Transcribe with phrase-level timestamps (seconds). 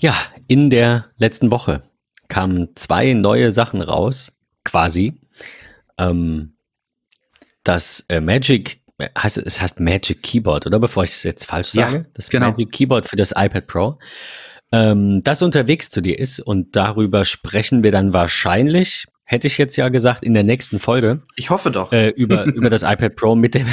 [0.00, 0.16] Ja,
[0.46, 1.82] in der letzten Woche
[2.28, 4.32] kamen zwei neue Sachen raus,
[4.64, 5.14] quasi.
[5.98, 6.56] Ähm,
[7.64, 8.82] das äh, Magic,
[9.18, 10.78] heißt, es heißt Magic Keyboard, oder?
[10.78, 11.96] Bevor ich es jetzt falsch sage.
[11.96, 12.50] Ja, das genau.
[12.50, 13.98] Magic Keyboard für das iPad Pro.
[14.72, 19.76] Ähm, das unterwegs zu dir ist und darüber sprechen wir dann wahrscheinlich, hätte ich jetzt
[19.76, 21.92] ja gesagt, in der nächsten Folge Ich hoffe doch.
[21.92, 23.66] äh, über, über das iPad Pro mit dem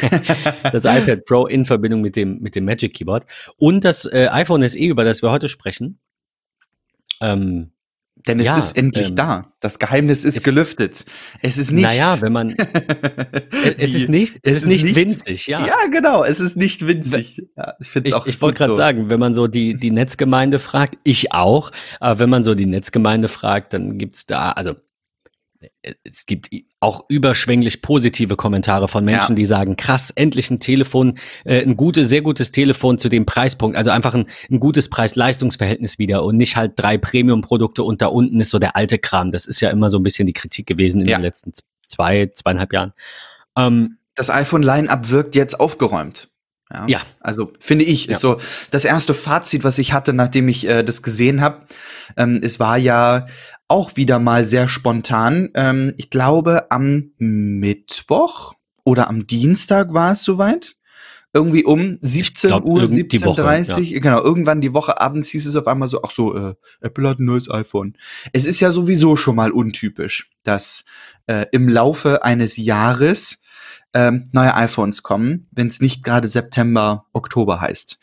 [0.72, 4.66] das iPad Pro in Verbindung mit dem, mit dem Magic Keyboard und das äh, iPhone
[4.68, 5.98] SE, über das wir heute sprechen.
[7.20, 7.70] Ähm,
[8.26, 9.52] Denn es ja, ist endlich ähm, da.
[9.60, 11.04] Das Geheimnis ist es- gelüftet.
[11.40, 11.82] Es ist nicht.
[11.82, 12.50] naja, wenn man,
[13.78, 15.64] es ist nicht, es, ist nicht winzig, ja.
[15.66, 16.24] Ja, genau.
[16.24, 17.42] Es ist nicht winzig.
[17.56, 18.26] Ja, ich finde es auch.
[18.26, 18.76] ich wollte gerade so.
[18.76, 21.70] sagen, wenn man so die, die Netzgemeinde fragt, ich auch,
[22.00, 24.74] aber wenn man so die Netzgemeinde fragt, dann gibt's da, also
[26.04, 29.36] es gibt auch überschwänglich positive Kommentare von Menschen, Ja.
[29.36, 33.76] die sagen, krass, endlich ein Telefon, äh, ein gutes, sehr gutes Telefon zu dem Preispunkt,
[33.76, 38.40] also einfach ein, ein gutes Preis-Leistungs-Verhältnis wieder und nicht halt drei Premium-Produkte und da unten
[38.40, 39.32] ist so der alte Kram.
[39.32, 41.18] Das ist ja immer so ein bisschen die Kritik gewesen in Ja.
[41.18, 41.52] den letzten
[41.88, 42.92] zwei, zweieinhalb Jahren.
[43.56, 46.28] Ähm, Das iPhone Line-Up wirkt jetzt aufgeräumt.
[46.72, 46.86] Ja.
[46.88, 47.00] Ja.
[47.20, 48.38] Also finde ich, ist so
[48.70, 51.66] das erste Fazit, was ich hatte, nachdem ich äh, das gesehen habe.
[52.16, 53.26] Ähm, es war ja
[53.72, 55.48] auch wieder mal sehr spontan.
[55.54, 58.52] Ähm, ich glaube, am Mittwoch
[58.84, 60.76] oder am Dienstag war es soweit.
[61.34, 65.46] Irgendwie um 17 glaub, Uhr, irgend- die Woche, 17.30 Genau, irgendwann die Woche abends hieß
[65.46, 67.94] es auf einmal so, ach so, äh, Apple hat ein neues iPhone.
[68.34, 70.84] Es ist ja sowieso schon mal untypisch, dass
[71.26, 73.38] äh, im Laufe eines Jahres
[73.94, 77.98] ähm, neue iPhones kommen, wenn es nicht gerade September, Oktober heißt.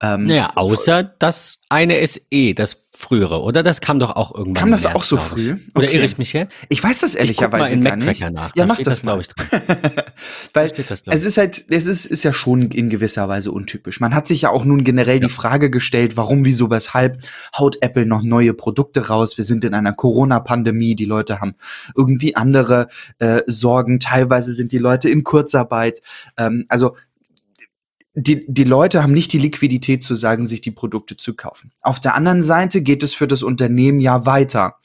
[0.00, 3.62] Ähm, naja, außer das eine SE, das frühere, oder?
[3.62, 4.54] Das kam doch auch irgendwann.
[4.60, 5.22] Kam das März, auch so ich.
[5.22, 5.56] früh?
[5.74, 5.96] Oder Okay.
[5.96, 6.56] irre ich mich jetzt?
[6.68, 8.20] Ich weiß das Ich guck mal ehrlicherweise in gar nicht.
[8.30, 8.54] nach.
[8.54, 9.46] Ja, Da mach das, das, glaub ich, drin.
[10.54, 11.26] Weil das, glaub es ich.
[11.26, 14.00] ist halt, es ist, ist ja schon in gewisser Weise untypisch.
[14.00, 17.18] Man hat sich ja auch nun generell die Frage gestellt, warum, wieso, weshalb
[17.58, 19.36] haut Apple noch neue Produkte raus?
[19.36, 21.54] Wir sind in einer Corona-Pandemie, die Leute haben
[21.96, 24.00] irgendwie andere äh, Sorgen.
[24.00, 26.00] Teilweise sind die Leute in Kurzarbeit.
[26.36, 26.96] Ähm, also
[28.14, 31.72] die, die Leute haben nicht die Liquidität zu sagen, sich die Produkte zu kaufen.
[31.82, 34.76] Auf der anderen Seite geht es für das Unternehmen ja weiter.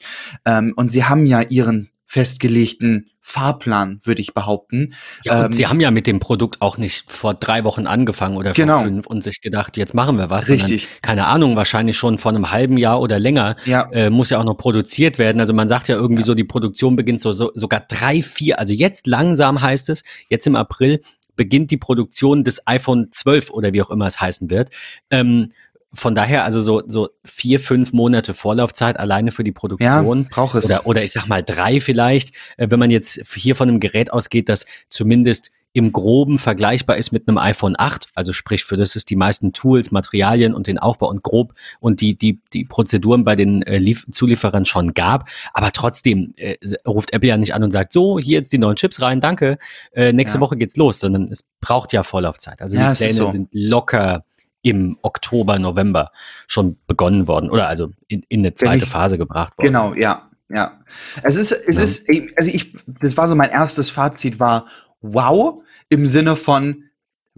[0.44, 4.94] Ähm, und sie haben ja ihren festgelegten Fahrplan, würde ich behaupten.
[5.22, 8.38] Ja, und ähm, sie haben ja mit dem Produkt auch nicht vor drei Wochen angefangen
[8.38, 8.78] oder Genau.
[8.78, 10.48] vor fünf und sich gedacht, jetzt machen wir was.
[10.48, 10.84] Richtig.
[10.84, 14.38] Sondern, keine Ahnung, wahrscheinlich schon vor einem halben Jahr oder länger Ja, äh, muss ja
[14.40, 15.40] auch noch produziert werden.
[15.40, 18.72] Also man sagt ja irgendwie so, die Produktion beginnt so, so sogar drei, vier, also
[18.72, 21.02] jetzt langsam heißt es, jetzt im April
[21.38, 24.68] beginnt die Produktion des iPhone 12 oder wie auch immer es heißen wird.
[25.10, 25.48] Ähm,
[25.94, 30.26] von daher also so, so vier, fünf Monate Vorlaufzeit alleine für die ja, Produktion.
[30.26, 30.66] braucht es.
[30.66, 34.12] Oder, oder ich sag mal drei vielleicht, äh, wenn man jetzt hier von einem Gerät
[34.12, 38.96] ausgeht, das zumindest im Groben vergleichbar ist mit einem iPhone 8, also sprich, für das
[38.96, 43.22] es die meisten Tools, Materialien und den Aufbau und grob und die, die, die Prozeduren
[43.22, 45.28] bei den äh, Lief Zulieferern schon gab.
[45.52, 48.76] Aber trotzdem äh, ruft Apple ja nicht an und sagt, so, hier jetzt die neuen
[48.76, 49.58] Chips rein, danke,
[49.92, 50.40] äh, nächste Ja.
[50.40, 52.60] Woche geht's los, sondern es braucht ja Vorlaufzeit.
[52.62, 53.26] Also Ja, die Pläne so.
[53.26, 54.24] sind locker
[54.62, 56.10] im Oktober, November
[56.48, 59.66] schon begonnen worden oder also in, in eine zweite ich- Phase gebracht worden.
[59.68, 60.80] Genau, ja, ja.
[61.22, 61.82] Es ist, es Ja.
[61.84, 64.66] ist, also ich, das war so mein erstes Fazit war,
[65.00, 66.84] wow, im Sinne von,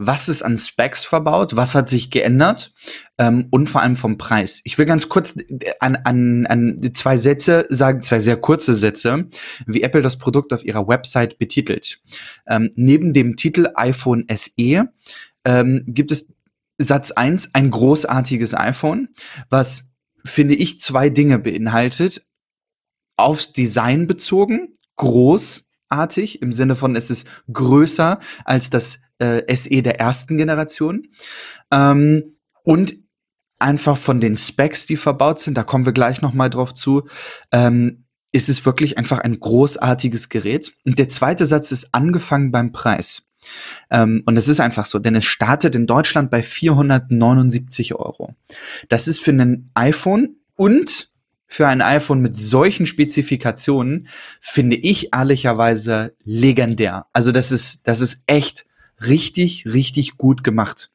[0.03, 2.72] was ist an Specs verbaut, was hat sich geändert
[3.19, 4.62] ähm, und vor allem vom Preis.
[4.65, 5.37] Ich will ganz kurz
[5.81, 9.28] an, an, an zwei Sätze sagen, zwei sehr kurze Sätze,
[9.66, 12.00] wie Apple das Produkt auf ihrer Website betitelt.
[12.47, 14.88] Ähm, neben dem Titel iPhone SE
[15.44, 16.32] ähm, gibt es
[16.78, 19.10] Satz 1, ein großartiges iPhone,
[19.50, 19.91] was,
[20.25, 22.26] finde ich, zwei Dinge beinhaltet.
[23.19, 24.72] Aufs Design bezogen,
[25.90, 31.08] großartig, im Sinne von, es ist größer als das äh, SE der ersten Generation.
[31.72, 32.94] Ähm, und
[33.58, 37.08] einfach von den Specs, die verbaut sind, da kommen wir gleich noch mal drauf zu,
[37.52, 40.72] ähm, ist es wirklich einfach ein großartiges Gerät.
[40.86, 43.26] Und der zweite Satz ist angefangen beim Preis.
[43.90, 48.34] Ähm, und es ist einfach so, denn es startet in Deutschland bei 479 Euro.
[48.88, 51.09] Das ist für ein iPhone und
[51.50, 54.08] für ein iPhone mit solchen Spezifikationen
[54.41, 57.06] finde ich ehrlicherweise legendär.
[57.12, 58.67] Also das ist, das ist echt
[59.05, 60.93] richtig, richtig gut gemacht.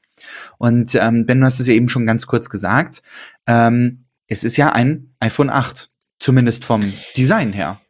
[0.57, 3.03] Und ähm, Ben, du hast es ja eben schon ganz kurz gesagt.
[3.45, 7.81] Ähm, es ist ja ein iPhone 8, zumindest vom Design her.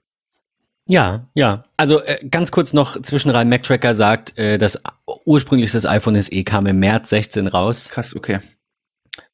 [0.88, 1.66] Ja, ja.
[1.78, 4.82] Also äh, ganz kurz noch zwischenrein, MacTracker sagt, äh, dass
[5.26, 7.90] ursprünglich das iPhone SE kam im März 16 raus.
[7.90, 8.40] Krass, okay.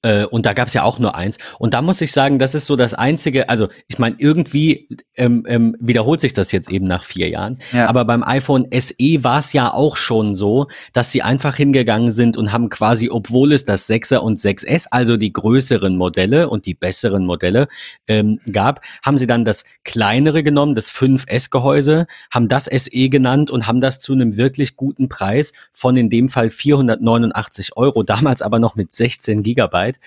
[0.01, 1.37] Äh, und da gab es ja auch nur eins.
[1.59, 5.43] Und da muss ich sagen, das ist so das Einzige, also ich meine, irgendwie ähm,
[5.47, 7.59] ähm, wiederholt sich das jetzt eben nach vier Jahren.
[7.71, 7.87] Ja.
[7.87, 12.37] Aber beim iPhone SE war es ja auch schon so, dass sie einfach hingegangen sind
[12.37, 16.73] und haben quasi, obwohl es das 6er und 6S, also die größeren Modelle und die
[16.73, 17.67] besseren Modelle
[18.07, 23.67] ähm, gab, haben sie dann das kleinere genommen, das 5S-Gehäuse, haben das SE genannt und
[23.67, 28.59] haben das zu einem wirklich guten Preis von in dem Fall 489 Euro, damals aber
[28.59, 29.99] noch mit 16 Gigabyte Zeit,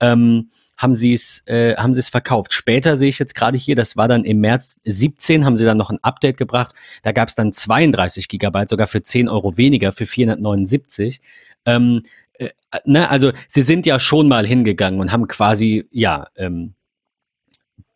[0.00, 2.54] ähm, haben sie es äh, haben sie es verkauft.
[2.54, 5.76] Später sehe ich jetzt gerade hier, das war dann im März 17, haben sie dann
[5.76, 6.74] noch ein Update gebracht.
[7.02, 11.20] Da gab es dann 32 Gigabyte, sogar für 10 Euro weniger, für 479.
[11.66, 12.02] Ähm,
[12.38, 12.48] äh,
[12.86, 16.74] ne, also sie sind ja schon mal hingegangen und haben quasi, ja, ähm,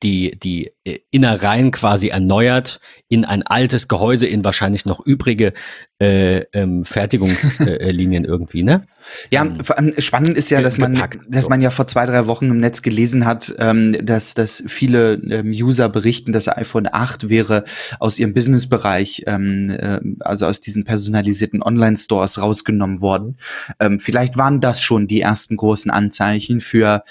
[0.05, 5.55] die, die äh, Innereien quasi erneuert in ein altes Gehäuse, in wahrscheinlich noch übrige
[5.99, 8.87] äh, ähm, Fertigungslinien irgendwie, ne?
[9.31, 9.43] Ja,
[9.77, 12.83] ähm, spannend ist ja, dass man, dass man ja vor zwei, drei Wochen im Netz
[12.83, 17.65] gelesen hat, ähm, dass, dass viele ähm, User berichten, das iPhone 8 wäre
[17.99, 23.37] aus ihrem Businessbereich, ähm, äh, also aus diesen personalisierten Online-Stores rausgenommen worden.
[23.81, 27.05] Ähm, vielleicht waren das schon die ersten großen Anzeichen für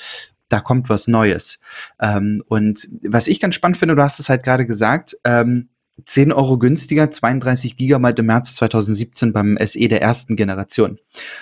[0.54, 1.60] da kommt was Neues.
[2.00, 5.70] Ähm, und was ich ganz spannend finde, du hast es halt gerade gesagt, ähm,
[6.06, 11.00] 10 Euro günstiger, 32 Gigabyte im März 2017 beim SE der ersten Generation.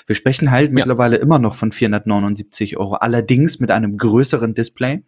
[0.08, 0.76] Wir sprechen halt ja.
[0.76, 5.04] mittlerweile immer noch von 479 Euro, allerdings mit einem größeren Display,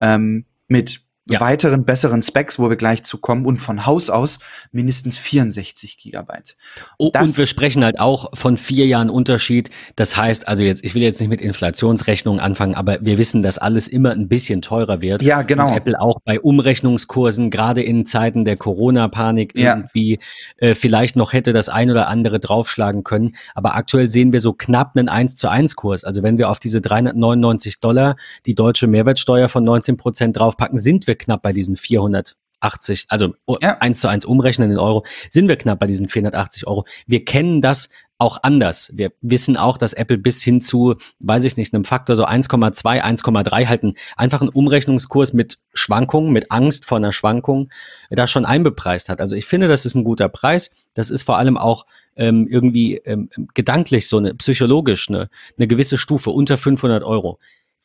[0.00, 1.40] ähm, mit ja.
[1.40, 4.38] weiteren besseren Specs, wo wir gleich zu kommen und von Haus aus
[4.72, 6.56] mindestens 64 Gigabyte.
[6.98, 9.70] Oh, und wir sprechen halt auch von vier Jahren Unterschied.
[9.96, 13.58] Das heißt, also jetzt, ich will jetzt nicht mit Inflationsrechnungen anfangen, aber wir wissen, dass
[13.58, 15.22] alles immer ein bisschen teurer wird.
[15.22, 15.68] Ja, genau.
[15.68, 19.76] Und Apple auch bei Umrechnungskursen, gerade in Zeiten der Corona-Panik ja.
[19.76, 20.18] irgendwie
[20.56, 23.36] äh, vielleicht noch hätte das ein oder andere draufschlagen können.
[23.54, 26.04] Aber aktuell sehen wir so knapp einen 1 zu 1 Kurs.
[26.04, 28.16] Also wenn wir auf diese 399 Dollar
[28.46, 33.78] die deutsche Mehrwertsteuer von 19 Prozent draufpacken, sind wir knapp bei diesen 480, also ja.
[33.78, 36.84] 1 zu 1 umrechnen in Euro, sind wir knapp bei diesen 480 Euro.
[37.06, 37.90] Wir kennen das
[38.20, 38.92] auch anders.
[38.94, 43.02] Wir wissen auch, dass Apple bis hin zu, weiß ich nicht, einem Faktor so 1,2,
[43.02, 47.70] 1,3 halten, einfach einen Umrechnungskurs mit Schwankungen, mit Angst vor einer Schwankung,
[48.10, 49.22] da schon einbepreist hat.
[49.22, 50.70] Also ich finde, das ist ein guter Preis.
[50.92, 55.96] Das ist vor allem auch ähm, irgendwie ähm, gedanklich so eine, psychologisch eine, eine gewisse
[55.96, 57.38] Stufe unter 500 Euro.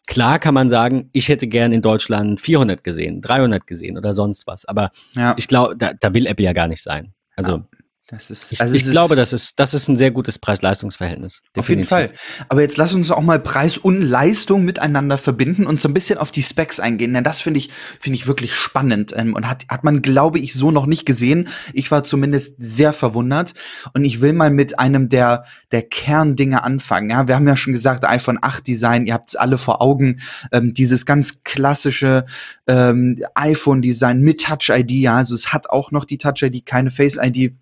[0.08, 4.48] Klar kann man sagen, ich hätte gern in Deutschland 400 gesehen, 300 gesehen oder sonst
[4.48, 4.66] was.
[4.66, 5.34] Aber ja.
[5.38, 7.14] ich glaube, da, da will Apple ja gar nicht sein.
[7.36, 7.68] Also ja.
[8.08, 11.42] Das ist, also ich, ich glaube, das ist, das ist ein sehr gutes Preis-Leistungs-Verhältnis.
[11.58, 12.12] Auf jeden Fall.
[12.50, 16.20] Aber jetzt lass uns auch mal Preis und Leistung miteinander verbinden und so ein bisschen
[16.20, 17.16] auf die Specs eingehen.
[17.16, 19.12] Denn das finde ich, finde ich wirklich spannend.
[19.18, 21.48] Ähm, und hat, hat man, glaube ich, so noch nicht gesehen.
[21.74, 23.56] Ich war zumindest sehr verwundert.
[23.96, 27.10] Und ich will mal mit einem der, der Kerndinge anfangen.
[27.10, 30.22] Ja, wir haben ja schon gesagt, iPhone 8 Design, ihr habt es alle vor Augen.
[30.52, 32.26] Ähm, dieses ganz klassische
[32.68, 34.92] ähm, iPhone Design mit Touch ID.
[34.92, 37.56] Ja, also es hat auch noch die Touch ID, keine Face ID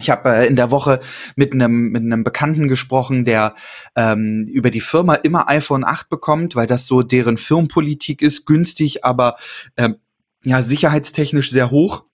[0.00, 1.00] ich habe äh, in der Woche
[1.36, 3.54] mit einem mit einem Bekannten gesprochen, der
[3.96, 9.04] ähm, über die Firma immer iPhone 8 bekommt, weil das so deren Firmenpolitik ist, günstig,
[9.04, 9.36] aber
[9.76, 9.96] ähm,
[10.44, 12.04] ja sicherheitstechnisch sehr hoch.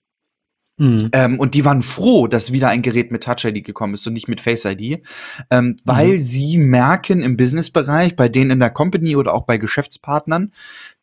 [0.77, 1.09] Mhm.
[1.13, 4.13] Ähm, und die waren froh, dass wieder ein Gerät mit Touch ID gekommen ist und
[4.13, 5.05] nicht mit Face ID,
[5.49, 6.17] ähm, weil mhm.
[6.17, 10.51] sie merken im Businessbereich, bei denen in der Company oder auch bei Geschäftspartnern,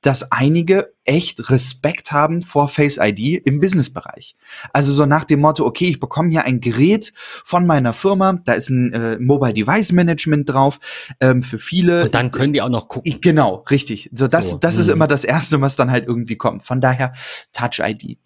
[0.02, 4.36] dass einige echt Respekt haben vor Face ID im Businessbereich.
[4.72, 7.12] Also so nach dem Motto, okay, ich bekomme hier ein Gerät
[7.44, 10.80] von meiner Firma, da ist ein äh, Mobile Device Management drauf
[11.20, 12.04] ähm, für viele.
[12.04, 13.20] Und dann können die auch noch gucken.
[13.20, 14.10] Genau, richtig.
[14.12, 14.94] So das, so, das ist mhm.
[14.94, 16.62] immer das erste, was dann halt irgendwie kommt.
[16.62, 17.14] Von daher
[17.52, 18.18] Touch ID.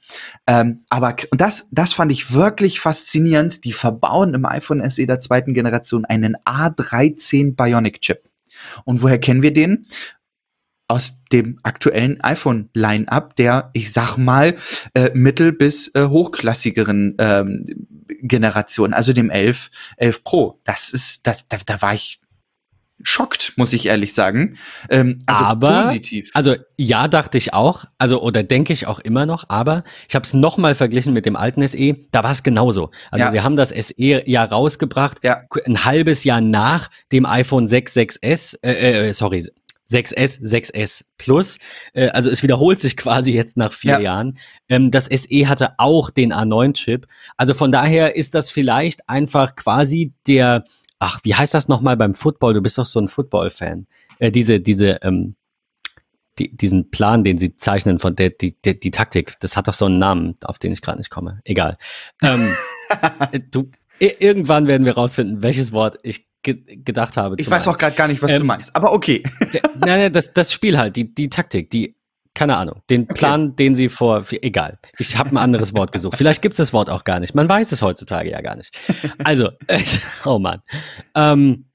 [0.47, 3.65] Ähm, aber und das, das fand ich wirklich faszinierend.
[3.65, 8.23] Die verbauen im iPhone SE der zweiten Generation einen A13 Bionic Chip.
[8.85, 9.87] Und woher kennen wir den?
[10.89, 14.57] Aus dem aktuellen iPhone-Line-up der, ich sag mal,
[14.95, 17.65] äh, mittel- bis äh, hochklassigeren ähm,
[18.23, 20.61] Generation, also dem 11, 11 Pro.
[20.65, 22.21] Das ist, das, da, da war ich
[23.03, 24.57] schockt, muss ich ehrlich sagen.
[24.89, 26.31] Ähm, also aber positiv.
[26.35, 30.25] Also ja, dachte ich auch, also oder denke ich auch immer noch, aber ich habe
[30.25, 32.91] es noch mal verglichen mit dem alten SE, da war es genauso.
[33.11, 33.31] Also ja.
[33.31, 35.43] sie haben das SE ja rausgebracht, ja.
[35.67, 39.45] ein halbes Jahr nach dem iPhone 6 6S, äh, äh, sorry,
[39.89, 41.59] 6S, 6S Plus.
[41.93, 44.01] Äh, also es wiederholt sich quasi jetzt nach vier ja.
[44.01, 44.39] Jahren.
[44.69, 47.07] Ähm, das SE hatte auch den A9-Chip.
[47.37, 50.65] Also von daher ist das vielleicht einfach quasi der,
[50.99, 52.55] ach, wie heißt das nochmal beim Football?
[52.55, 53.87] Du bist doch so ein Football-Fan.
[54.19, 55.37] Äh, diese, diese, ähm,
[56.39, 59.75] die, diesen Plan, den sie zeichnen von der, die, die, die Taktik, das hat doch
[59.75, 61.41] so einen Namen, auf den ich gerade nicht komme.
[61.45, 61.79] Egal.
[62.23, 62.55] Ähm,
[63.51, 67.37] du, irgendwann werden wir rausfinden, welches Wort ich ge gedacht habe.
[67.39, 67.75] Ich weiß einen.
[67.75, 69.23] auch gerade gar nicht, was ähm, du meinst, aber okay.
[69.41, 71.97] Nein, nein, das, das Spiel halt, die, die Taktik, die,
[72.35, 73.57] keine Ahnung, den Plan, okay.
[73.57, 74.79] den sie vor, egal.
[74.99, 76.17] Ich habe ein anderes Wort gesucht.
[76.17, 77.35] Vielleicht gibt es das Wort auch gar nicht.
[77.35, 78.79] Man weiß es heutzutage ja gar nicht.
[79.25, 79.83] Also, äh,
[80.25, 80.63] oh Mann.
[81.15, 81.67] Ähm,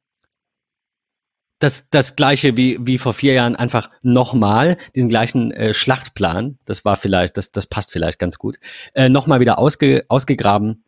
[1.59, 6.85] das, das gleiche wie, wie vor vier Jahren einfach nochmal, diesen gleichen äh, Schlachtplan, das
[6.85, 8.57] war vielleicht, das, das passt vielleicht ganz gut,
[8.93, 10.83] äh, nochmal wieder ausge, ausgegraben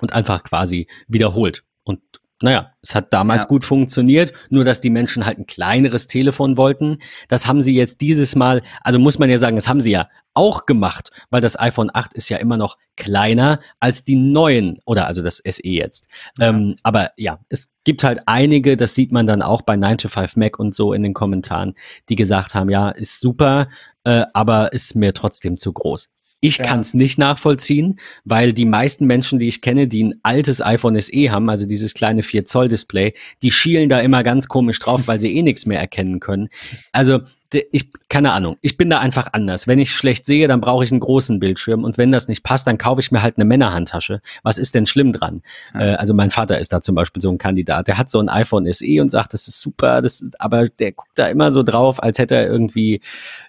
[0.00, 1.64] und einfach quasi wiederholt.
[1.82, 2.00] Und
[2.42, 3.48] naja, es hat damals ja.
[3.48, 6.98] gut funktioniert, nur dass die Menschen halt ein kleineres Telefon wollten.
[7.28, 10.08] Das haben sie jetzt dieses Mal, also muss man ja sagen, das haben sie ja
[10.34, 15.06] auch gemacht, weil das iPhone 8 ist ja immer noch kleiner als die neuen oder
[15.06, 16.08] also das SE jetzt.
[16.38, 16.48] Ja.
[16.48, 20.08] Ähm, aber ja, es gibt halt einige, das sieht man dann auch bei 9 to
[20.08, 21.74] 5 Mac und so in den Kommentaren,
[22.08, 23.68] die gesagt haben, ja, ist super,
[24.02, 26.10] äh, aber ist mir trotzdem zu groß.
[26.44, 26.66] Ich ja.
[26.66, 31.00] kann es nicht nachvollziehen, weil die meisten Menschen, die ich kenne, die ein altes iPhone
[31.00, 35.02] SE haben, also dieses kleine 4 Zoll Display, die schielen da immer ganz komisch drauf,
[35.08, 36.50] weil sie eh nichts mehr erkennen können.
[36.92, 37.20] Also
[37.52, 39.68] ich, keine Ahnung, ich bin da einfach anders.
[39.68, 42.66] Wenn ich schlecht sehe, dann brauche ich einen großen Bildschirm und wenn das nicht passt,
[42.66, 44.20] dann kaufe ich mir halt eine Männerhandtasche.
[44.42, 45.42] Was ist denn schlimm dran?
[45.74, 45.80] Ja.
[45.80, 47.88] Äh, also mein Vater ist da zum Beispiel so ein Kandidat.
[47.88, 51.18] Der hat so ein iPhone SE und sagt, das ist super, das, aber der guckt
[51.18, 53.00] da immer so drauf, als hätte er irgendwie,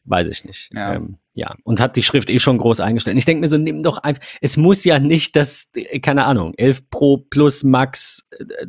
[0.05, 0.69] weiß ich nicht.
[0.73, 0.95] Ja.
[0.95, 3.17] Ähm, ja, und hat die Schrift eh schon groß eingestellt.
[3.17, 5.69] Ich denke mir so, nimm doch einfach, es muss ja nicht das,
[6.01, 8.67] keine Ahnung, 11 Pro Plus Max, äh,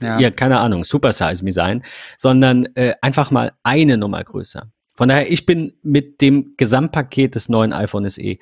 [0.00, 0.18] ja.
[0.18, 1.82] ja, keine Ahnung, Super Size Me sein,
[2.16, 4.70] sondern äh, einfach mal eine Nummer größer.
[4.94, 8.38] Von daher, ich bin mit dem Gesamtpaket des neuen iPhone SE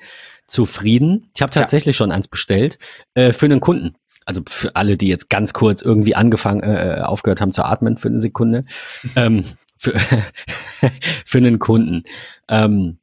[0.47, 1.29] zufrieden.
[1.35, 1.97] Ich habe tatsächlich ja.
[1.97, 2.79] schon eins bestellt
[3.13, 3.95] äh, für einen Kunden.
[4.25, 7.97] Also für alle, die jetzt ganz kurz irgendwie angefangen, äh, äh aufgehört haben zu atmen
[7.97, 8.63] für eine Sekunde.
[9.15, 9.43] ähm,
[9.77, 9.99] für,
[11.25, 12.03] für einen Kunden.
[12.47, 12.99] Ähm,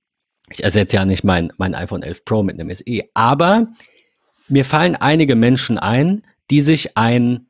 [0.51, 3.03] ich ersetze ja nicht mein, mein iPhone 11 Pro mit einem SE.
[3.15, 3.69] Aber
[4.49, 7.47] mir fallen einige Menschen ein, die sich ein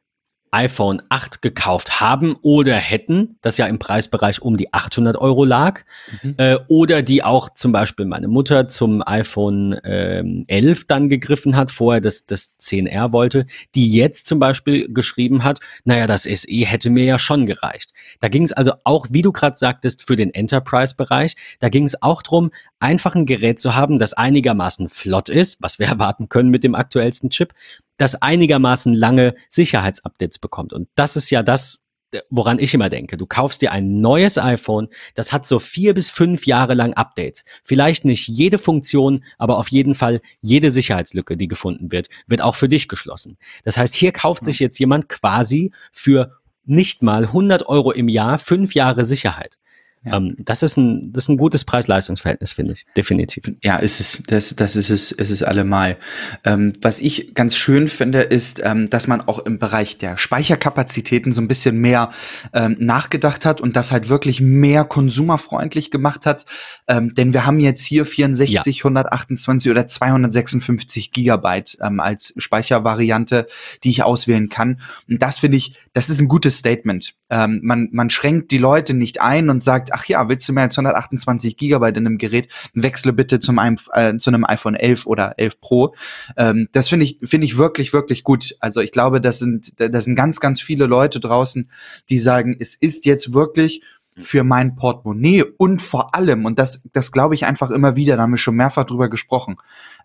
[0.53, 5.81] iPhone 8 gekauft haben oder hätten, das ja im Preisbereich um die 800 Euro lag,
[6.23, 6.35] mhm.
[6.37, 11.71] äh, oder die auch zum Beispiel meine Mutter zum iPhone ähm, 11 dann gegriffen hat,
[11.71, 16.91] vorher das, das 10R wollte, die jetzt zum Beispiel geschrieben hat, naja, das SE hätte
[16.91, 17.93] mir ja schon gereicht.
[18.21, 22.03] Da ging es also auch, wie du gerade sagtest, für den Enterprise-Bereich, da ging es
[22.03, 26.51] auch drum, einfach ein Gerät zu haben, das einigermaßen flott ist, was wir erwarten können
[26.51, 27.55] mit dem aktuellsten Chip,
[28.03, 30.73] das einigermaßen lange Sicherheitsupdates bekommt.
[30.73, 31.87] Und das ist ja das,
[32.31, 33.17] woran ich immer denke.
[33.17, 37.45] Du kaufst dir ein neues iPhone, das hat so vier bis fünf Jahre lang Updates.
[37.63, 42.57] Vielleicht nicht jede Funktion, aber auf jeden Fall jede Sicherheitslücke, die gefunden wird, wird auch
[42.57, 43.39] für dich geschlossen.
[43.65, 46.33] Das heißt, hier kauft sich jetzt jemand quasi für
[46.65, 49.59] nicht mal 100 Euro im Jahr fünf Jahre Sicherheit.
[50.05, 50.17] Ja.
[50.17, 53.45] Ähm, das ist ein, das ist ein gutes Preis-Leistungs-Verhältnis, finde ich, definitiv.
[53.63, 55.97] Ja, ist es, das, das ist es, ist es allemal.
[56.45, 61.31] Ähm, was ich ganz schön finde, ist, ähm, dass man auch im Bereich der Speicherkapazitäten
[61.33, 62.11] so ein bisschen mehr
[62.53, 66.47] ähm, nachgedacht hat und das halt wirklich mehr konsumerfreundlich gemacht hat.
[66.89, 68.85] Ähm, denn wir haben jetzt hier 64, ja.
[68.85, 73.47] 128 oder 256 Gigabyte ähm, als Speichervariante,
[73.85, 74.81] die ich auswählen kann.
[75.09, 77.15] Und das finde ich, das ist ein gutes Statement.
[77.35, 80.77] Man, man schränkt die Leute nicht ein und sagt, ach ja, willst du mehr als
[80.77, 85.39] 128 Gigabyte in einem Gerät, wechsle bitte zum einem, äh, zu einem iPhone 11 oder
[85.39, 85.95] 11 Pro.
[86.37, 88.55] Ähm, das finde ich, finde ich wirklich, wirklich gut.
[88.61, 91.71] Also ich glaube, das sind, das sind ganz, ganz viele Leute draußen,
[92.09, 93.83] die sagen, es ist jetzt wirklich
[94.19, 98.23] für mein Portemonnaie und vor allem, und das, das glaube ich einfach immer wieder, da
[98.23, 99.57] haben wir schon mehrfach drüber gesprochen,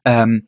[0.06, 0.48] ähm,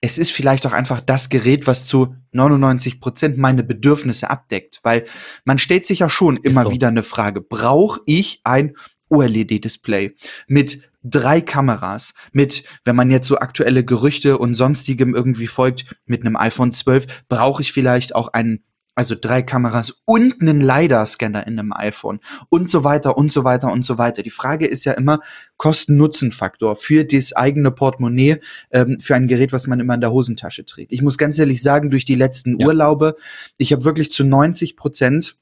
[0.00, 5.04] es ist vielleicht auch einfach das Gerät, was zu 99 Prozent meine Bedürfnisse abdeckt, weil
[5.44, 8.74] man stellt sich ja schon immer wieder eine Frage, brauche ich ein
[9.10, 10.14] OLED-Display
[10.46, 16.20] mit drei Kameras, mit, wenn man jetzt so aktuelle Gerüchte und sonstigem irgendwie folgt, mit
[16.20, 18.64] einem iPhone 12, brauche ich vielleicht auch einen
[19.00, 23.72] also drei Kameras und einen LiDAR-Scanner in einem iPhone und so weiter und so weiter
[23.72, 24.22] und so weiter.
[24.22, 25.20] Die Frage ist ja immer
[25.56, 28.40] Kosten-Nutzen-Faktor für das eigene Portemonnaie,
[28.70, 30.92] ähm, für ein Gerät, was man immer in der Hosentasche trägt.
[30.92, 32.66] Ich muss ganz ehrlich sagen, durch die letzten ja.
[32.66, 33.16] Urlaube,
[33.56, 35.36] ich habe wirklich zu 90 Prozent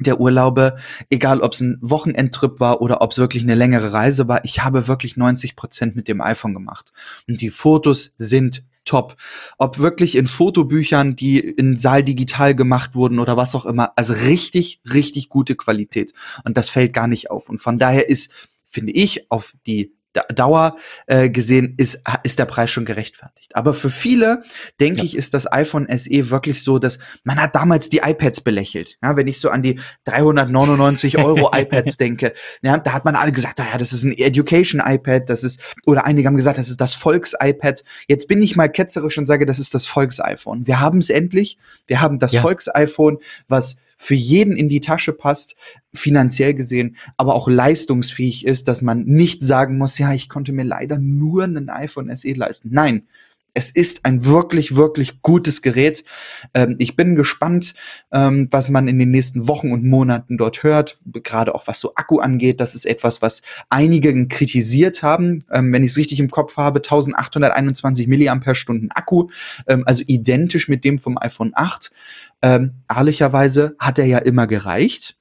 [0.00, 0.76] der Urlaube,
[1.10, 4.64] egal ob es ein Wochenendtrip war oder ob es wirklich eine längere Reise war, ich
[4.64, 6.90] habe wirklich 90 Prozent mit dem iPhone gemacht.
[7.28, 9.16] Und die Fotos sind top.
[9.58, 13.92] Ob wirklich in Fotobüchern, die in Saal digital gemacht wurden oder was auch immer.
[13.96, 16.12] Also richtig, richtig gute Qualität.
[16.44, 17.48] Und das fällt gar nicht auf.
[17.48, 18.32] Und von daher ist,
[18.64, 20.76] finde ich, auf die Dauer
[21.06, 23.54] äh, gesehen ist, ist der Preis schon gerechtfertigt.
[23.54, 24.42] Aber für viele,
[24.80, 25.04] denke ja.
[25.04, 28.98] ich, ist das iPhone SE wirklich so, dass man hat damals die iPads belächelt.
[29.02, 33.30] Ja, wenn ich so an die 399 Euro iPads denke, ja, da hat man alle
[33.30, 36.68] gesagt, ah ja, das ist ein Education iPad, das ist, oder einige haben gesagt, das
[36.68, 37.84] ist das Volks-iPad.
[38.08, 40.66] Jetzt bin ich mal ketzerisch und sage, das ist das Volks-iPhone.
[40.66, 41.56] Wir haben es endlich.
[41.86, 42.40] Wir haben das ja.
[42.40, 45.56] Volks-iPhone, was für jeden in die Tasche passt,
[45.92, 50.64] finanziell gesehen, aber auch leistungsfähig ist, dass man nicht sagen muss, ja, ich konnte mir
[50.64, 52.70] leider nur ein iPhone SE leisten.
[52.72, 53.02] Nein,
[53.54, 56.04] es ist ein wirklich, wirklich gutes Gerät.
[56.54, 57.74] Ähm, ich bin gespannt,
[58.12, 61.94] ähm, was man in den nächsten Wochen und Monaten dort hört, gerade auch was so
[61.94, 62.60] Akku angeht.
[62.60, 65.44] Das ist etwas, was einige kritisiert haben.
[65.52, 69.28] Ähm, wenn ich es richtig im Kopf habe, 1821 Milliampere-Stunden Akku,
[69.66, 71.90] ähm, also identisch mit dem vom iPhone 8.
[72.42, 75.16] Ähm, ehrlicherweise hat er ja immer gereicht.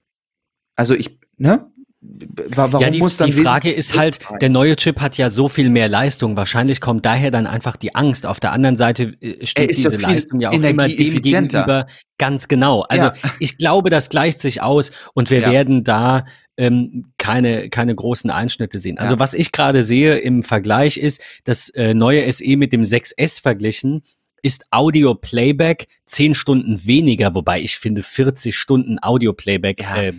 [0.76, 1.70] Also ich, ne?
[2.02, 5.50] Warum ja, die, muss dann die Frage ist halt, der neue Chip hat ja so
[5.50, 6.38] viel mehr Leistung.
[6.38, 8.26] Wahrscheinlich kommt daher dann einfach die Angst.
[8.26, 11.88] Auf der anderen Seite äh, steht diese ja Leistung ja auch immer dem gegenüber.
[12.18, 12.82] Ganz genau.
[12.84, 13.14] Also ja.
[13.40, 15.52] ich glaube, das gleicht sich aus und wir ja.
[15.52, 16.26] werden da
[16.56, 18.98] ähm, keine, keine großen Einschnitte sehen.
[18.98, 23.42] Also was ich gerade sehe im Vergleich ist, das äh, neue SE mit dem 6S
[23.42, 24.04] verglichen
[24.42, 30.14] ist Audio Playback zehn Stunden weniger, wobei ich finde 40 Stunden Audio Playback äh,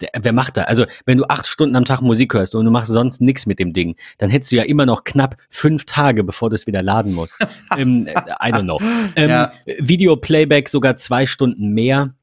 [0.00, 0.62] der, wer macht da?
[0.62, 3.58] Also, wenn du acht Stunden am Tag Musik hörst und du machst sonst nichts mit
[3.58, 6.82] dem Ding, dann hättest du ja immer noch knapp fünf Tage, bevor du es wieder
[6.82, 7.36] laden musst.
[7.76, 8.80] ähm, I don't know.
[9.16, 9.52] Ähm, ja.
[9.66, 12.14] Video-Playback sogar zwei Stunden mehr.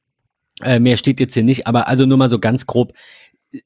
[0.62, 2.94] Äh, mehr steht jetzt hier nicht, aber also nur mal so ganz grob.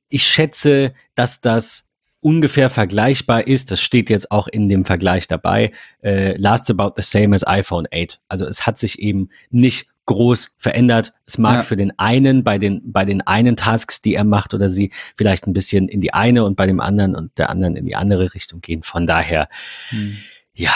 [0.10, 1.92] Ich schätze, dass das
[2.22, 5.72] ungefähr vergleichbar ist, das steht jetzt auch in dem Vergleich dabei,
[6.04, 8.22] äh, lasts about the same as iPhone 8.
[8.28, 11.14] Also es hat sich eben nicht groß verändert.
[11.26, 11.64] Es mag ja.
[11.64, 15.48] für den einen, bei den, bei den einen Tasks, die er macht oder sie, vielleicht
[15.48, 18.34] ein bisschen in die eine und bei dem anderen und der anderen in die andere
[18.34, 18.84] Richtung gehen.
[18.84, 19.50] Von daher,
[19.90, 20.18] hm.
[20.54, 20.72] ja.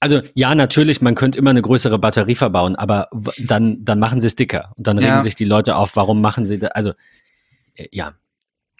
[0.00, 4.28] Also ja, natürlich, man könnte immer eine größere Batterie verbauen, aber dann, dann machen sie
[4.28, 5.20] es dicker und dann regen ja.
[5.22, 6.70] sich die Leute auf, warum machen sie das?
[6.70, 6.92] Also
[7.74, 8.14] äh, ja,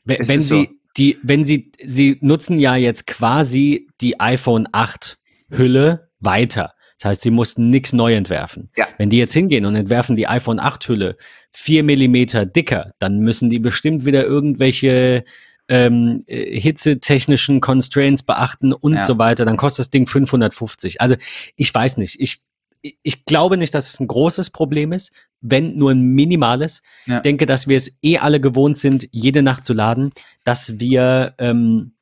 [0.04, 0.66] wenn, wenn sie so.
[0.96, 5.18] die, wenn sie, sie nutzen ja jetzt quasi die iPhone 8
[5.50, 6.74] Hülle weiter.
[6.98, 8.70] Das heißt, sie mussten nichts neu entwerfen.
[8.76, 8.88] Ja.
[8.98, 11.16] Wenn die jetzt hingehen und entwerfen die iPhone 8 Hülle
[11.52, 15.24] vier Millimeter dicker, dann müssen die bestimmt wieder irgendwelche
[15.68, 19.00] ähm, äh, hitzetechnischen Constraints beachten und ja.
[19.00, 19.44] so weiter.
[19.44, 21.00] Dann kostet das Ding 550.
[21.00, 21.14] Also
[21.56, 22.20] ich weiß nicht.
[22.20, 22.42] Ich
[22.80, 26.82] ich glaube nicht, dass es ein großes Problem ist, wenn nur ein minimales.
[27.06, 27.16] Ja.
[27.16, 30.10] Ich denke, dass wir es eh alle gewohnt sind, jede Nacht zu laden,
[30.44, 31.92] dass wir ähm,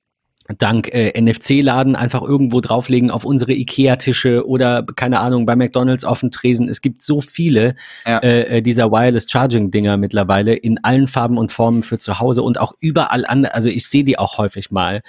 [0.59, 6.21] dank äh, NFC-Laden einfach irgendwo drauflegen auf unsere Ikea-Tische oder keine Ahnung bei McDonald's auf
[6.21, 6.69] dem Tresen.
[6.69, 7.75] Es gibt so viele
[8.07, 8.19] ja.
[8.19, 12.59] äh, äh dieser Wireless Charging-Dinger mittlerweile in allen Farben und Formen für zu Hause und
[12.61, 13.53] auch überall anders.
[13.53, 15.03] Also ich sehe die auch häufig mal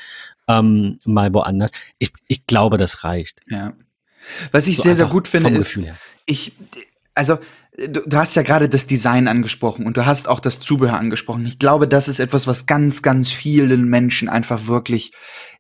[0.47, 1.71] ähm, mal woanders.
[1.99, 3.41] Ich, ich glaube, das reicht.
[3.47, 3.73] Ja.
[4.51, 5.79] Was ich so sehr sehr gut finde ist,
[6.25, 6.53] ich
[7.15, 7.39] also
[7.77, 11.45] du, du hast ja gerade das Design angesprochen und du hast auch das Zubehör angesprochen.
[11.45, 15.13] Ich glaube, das ist etwas, was ganz, ganz vielen Menschen einfach wirklich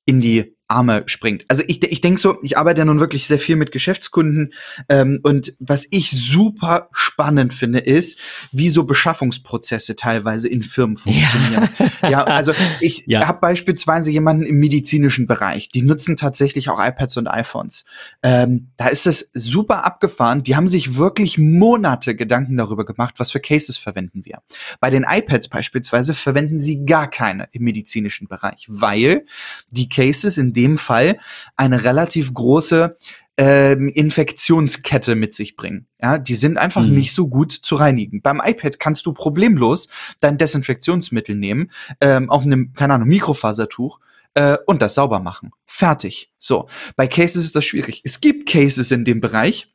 [0.05, 1.45] in die Arme springt.
[1.47, 4.53] Also ich, ich denke so, ich arbeite ja nun wirklich sehr viel mit Geschäftskunden
[4.89, 8.19] ähm, und was ich super spannend finde, ist,
[8.51, 11.69] wie so Beschaffungsprozesse teilweise in Firmen funktionieren.
[12.01, 13.25] Ja, ja also ich ja.
[13.27, 17.85] habe beispielsweise jemanden im medizinischen Bereich, die nutzen tatsächlich auch iPads und iPhones.
[18.21, 20.43] Ähm, da ist es super abgefahren.
[20.43, 24.41] Die haben sich wirklich Monate Gedanken darüber gemacht, was für Cases verwenden wir.
[24.81, 29.25] Bei den iPads beispielsweise verwenden sie gar keine im medizinischen Bereich, weil
[29.69, 31.19] die Cases in dem Fall
[31.55, 32.97] eine relativ große
[33.37, 35.87] ähm, Infektionskette mit sich bringen.
[36.01, 36.93] Ja, die sind einfach mhm.
[36.93, 38.21] nicht so gut zu reinigen.
[38.21, 39.87] Beim iPad kannst du problemlos
[40.19, 43.99] dein Desinfektionsmittel nehmen, ähm, auf einem, keine Ahnung, Mikrofasertuch
[44.33, 45.51] äh, und das sauber machen.
[45.65, 46.31] Fertig.
[46.39, 46.67] So.
[46.95, 48.01] Bei Cases ist das schwierig.
[48.03, 49.73] Es gibt Cases in dem Bereich,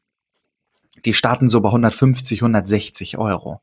[1.05, 3.61] die starten so bei 150, 160 Euro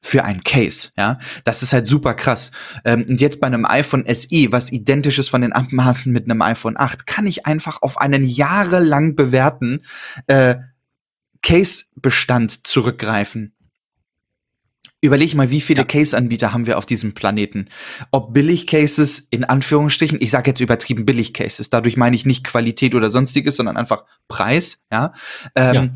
[0.00, 1.18] für ein Case, ja.
[1.44, 2.52] Das ist halt super krass.
[2.84, 6.40] Ähm, und jetzt bei einem iPhone SE, was identisch ist von den Abmaßen mit einem
[6.42, 9.82] iPhone 8, kann ich einfach auf einen jahrelang bewährten
[10.26, 10.56] äh,
[11.42, 13.54] Case-Bestand zurückgreifen.
[15.00, 15.84] Überleg mal, wie viele ja.
[15.84, 17.68] Case-Anbieter haben wir auf diesem Planeten?
[18.10, 23.10] Ob Billig-Cases, in Anführungsstrichen, ich sage jetzt übertrieben Billig-Cases, dadurch meine ich nicht Qualität oder
[23.10, 25.12] sonstiges, sondern einfach Preis, ja.
[25.54, 25.90] Ähm, ja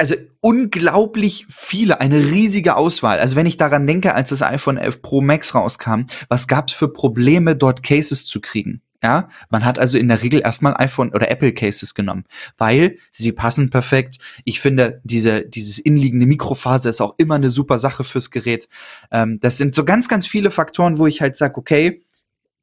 [0.00, 3.18] also unglaublich viele, eine riesige Auswahl.
[3.18, 6.74] Also wenn ich daran denke, als das iPhone 11 Pro Max rauskam, was gab es
[6.74, 8.80] für Probleme, dort Cases zu kriegen?
[9.02, 12.24] Ja, man hat also in der Regel erstmal iPhone oder Apple Cases genommen,
[12.56, 14.18] weil sie passen perfekt.
[14.44, 18.68] Ich finde, diese, dieses inliegende Mikrofaser ist auch immer eine super Sache fürs Gerät.
[19.10, 22.02] Ähm, das sind so ganz, ganz viele Faktoren, wo ich halt sage, okay,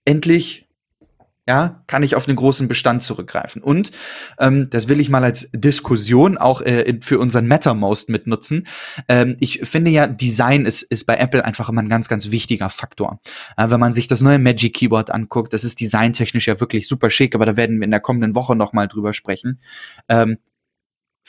[0.06, 0.66] endlich
[1.47, 3.63] ja, kann ich auf einen großen Bestand zurückgreifen.
[3.63, 3.91] Und
[4.38, 8.67] ähm, das will ich mal als Diskussion auch äh, für unseren MetaMost mitnutzen.
[9.07, 12.69] Ähm, ich finde ja, Design ist, ist bei Apple einfach immer ein ganz, ganz wichtiger
[12.69, 13.21] Faktor.
[13.55, 17.10] Äh, wenn man sich das neue Magic Keyboard anguckt, das ist designtechnisch ja wirklich super
[17.10, 19.62] schick, aber da werden wir in der kommenden Woche noch mal drüber sprechen.
[20.10, 20.38] Ähm,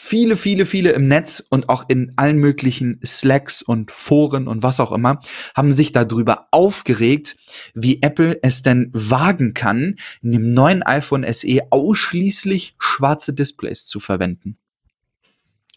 [0.01, 4.79] viele, viele, viele im Netz und auch in allen möglichen Slacks und Foren und was
[4.79, 5.21] auch immer
[5.57, 7.37] haben sich darüber aufgeregt,
[7.75, 13.99] wie Apple es denn wagen kann, in dem neuen iPhone SE ausschließlich schwarze Displays zu
[13.99, 14.57] verwenden.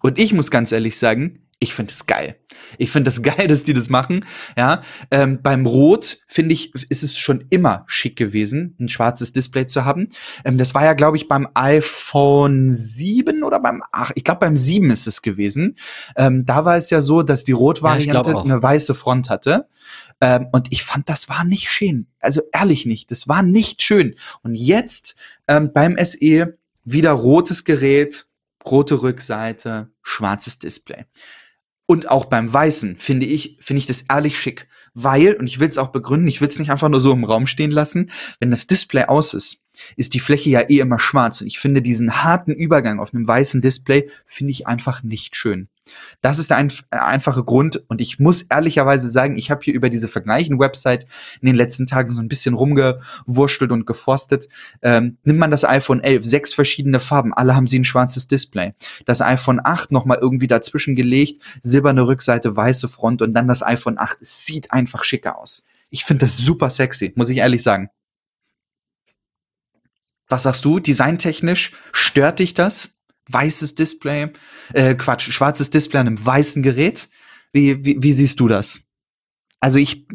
[0.03, 2.37] Und ich muss ganz ehrlich sagen, ich finde es geil.
[2.79, 4.25] Ich finde es geil, dass die das machen.
[4.57, 9.67] Ja, ähm, beim Rot finde ich, ist es schon immer schick gewesen, ein schwarzes Display
[9.67, 10.09] zu haben.
[10.43, 14.13] Ähm, das war ja, glaube ich, beim iPhone 7 oder beim 8.
[14.15, 15.75] Ich glaube, beim 7 ist es gewesen.
[16.17, 19.67] Ähm, da war es ja so, dass die Rot-Variante ja, eine weiße Front hatte.
[20.19, 22.07] Ähm, und ich fand, das war nicht schön.
[22.19, 23.11] Also ehrlich nicht.
[23.11, 24.15] Das war nicht schön.
[24.41, 25.15] Und jetzt
[25.47, 28.25] ähm, beim SE wieder rotes Gerät,
[28.65, 31.05] rote Rückseite, schwarzes Display.
[31.91, 34.69] Und auch beim Weißen finde ich, finde ich das ehrlich schick.
[34.93, 37.25] Weil, und ich will es auch begründen, ich will es nicht einfach nur so im
[37.25, 39.60] Raum stehen lassen, wenn das Display aus ist,
[39.95, 41.41] ist die Fläche ja eh immer schwarz.
[41.41, 45.67] Und ich finde diesen harten Übergang auf einem weißen Display, finde ich einfach nicht schön.
[46.21, 47.83] Das ist der einf äh, einfache Grund.
[47.87, 51.05] Und ich muss ehrlicherweise sagen, ich habe hier über diese Vergleichen-Website
[51.41, 54.47] in den letzten Tagen so ein bisschen rumgewurschtelt und geforstet.
[54.81, 58.73] Ähm, nimmt man das iPhone 11, sechs verschiedene Farben, alle haben sie ein schwarzes Display.
[59.05, 63.97] Das iPhone 8 nochmal irgendwie dazwischen gelegt, silberne Rückseite, weiße Front und dann das iPhone
[63.97, 64.19] 8.
[64.21, 65.65] Es sieht einfach schicker aus.
[65.89, 67.89] Ich finde das super sexy, muss ich ehrlich sagen.
[70.31, 70.79] Was sagst du?
[70.79, 73.01] Designtechnisch stört dich das?
[73.33, 74.29] weißes Display,
[74.73, 77.09] äh, Quatsch, schwarzes Display an einem weißen Gerät.
[77.53, 78.81] Wie, wie, wie siehst du das?
[79.59, 80.07] Also ich,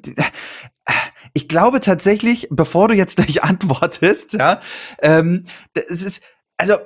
[1.34, 4.60] ich glaube tatsächlich, bevor du jetzt gleich antwortest, ja,
[5.00, 6.22] ähm, es ist,
[6.56, 6.76] also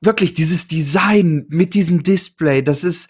[0.00, 3.08] wirklich dieses Design mit diesem Display, das ist,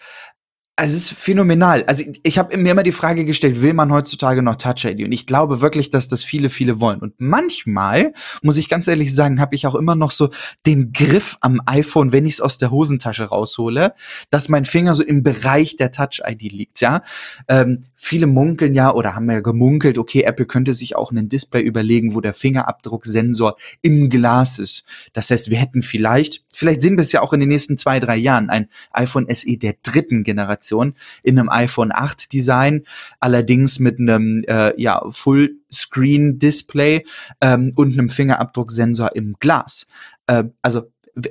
[0.77, 1.85] also es ist phänomenal.
[1.87, 5.05] Also ich habe mir immer die Frage gestellt, will man heutzutage noch Touch ID?
[5.05, 6.99] Und ich glaube wirklich, dass das viele, viele wollen.
[6.99, 8.11] Und manchmal,
[8.41, 10.31] muss ich ganz ehrlich sagen, habe ich auch immer noch so
[10.65, 13.93] den Griff am iPhone, wenn ich es aus der Hosentasche raushole,
[14.29, 16.81] dass mein Finger so im Bereich der Touch ID liegt.
[16.81, 17.03] Ja,
[17.47, 21.61] ähm, viele munkeln ja oder haben ja gemunkelt, okay, Apple könnte sich auch einen Display
[21.61, 24.83] überlegen, wo der Fingerabdrucksensor im Glas ist.
[25.13, 28.01] Das heißt, wir hätten vielleicht, vielleicht sehen wir es ja auch in den nächsten zwei,
[28.01, 32.83] drei Jahren, ein iPhone SE der dritten Generation Generation in einem iPhone 8 Design,
[33.19, 37.05] allerdings mit einem äh, ja, Fullscreen-Display
[37.41, 39.87] ähm, und einem Fingerabdrucksensor im Glas.
[40.27, 40.83] Äh, also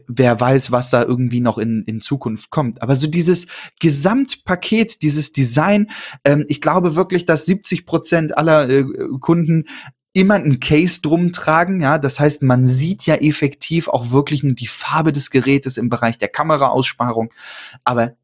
[0.07, 2.81] wer weiß, was da irgendwie noch in, in Zukunft kommt.
[2.81, 3.49] Aber so dieses
[3.81, 5.91] Gesamtpaket, dieses Design,
[6.25, 8.85] ähm, ich glaube wirklich, dass 70 Prozent aller äh,
[9.21, 9.67] Kunden
[10.15, 14.55] immer ein Case drum tragen, ja, das heißt, man sieht ja effektiv auch wirklich nur
[14.55, 17.35] die Farbe des Gerätes im Bereich der Kameraaussparung,
[17.83, 18.15] aber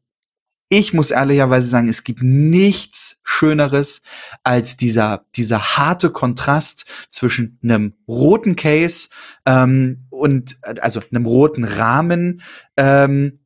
[0.71, 4.03] ich muss ehrlicherweise sagen, es gibt nichts Schöneres
[4.43, 9.09] als dieser, dieser harte Kontrast zwischen einem roten Case
[9.45, 12.41] ähm, und also einem roten Rahmen
[12.77, 13.39] ähm,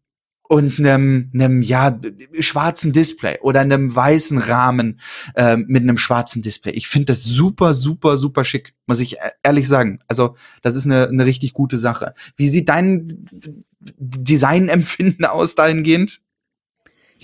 [0.48, 2.00] und einem, einem ja
[2.42, 5.00] schwarzen Display oder einem weißen Rahmen
[5.36, 6.74] ähm, mit einem schwarzen Display.
[6.74, 9.98] Ich finde das super, super, super schick, muss ich e-, ehrlich sagen.
[10.08, 12.14] Also das ist eine, eine richtig gute Sache.
[12.38, 13.28] Wie sieht dein
[13.80, 16.22] Designempfinden aus dahingehend?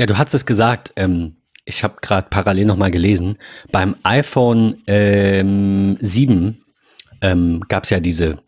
[0.02, 0.94] Ja, du hast es gesagt.
[0.96, 3.38] Ähm, ich habe gerade parallel noch mal gelesen.
[3.72, 6.66] Beim iPhone ähm, 7
[7.22, 8.40] ähm, gab es ja diese,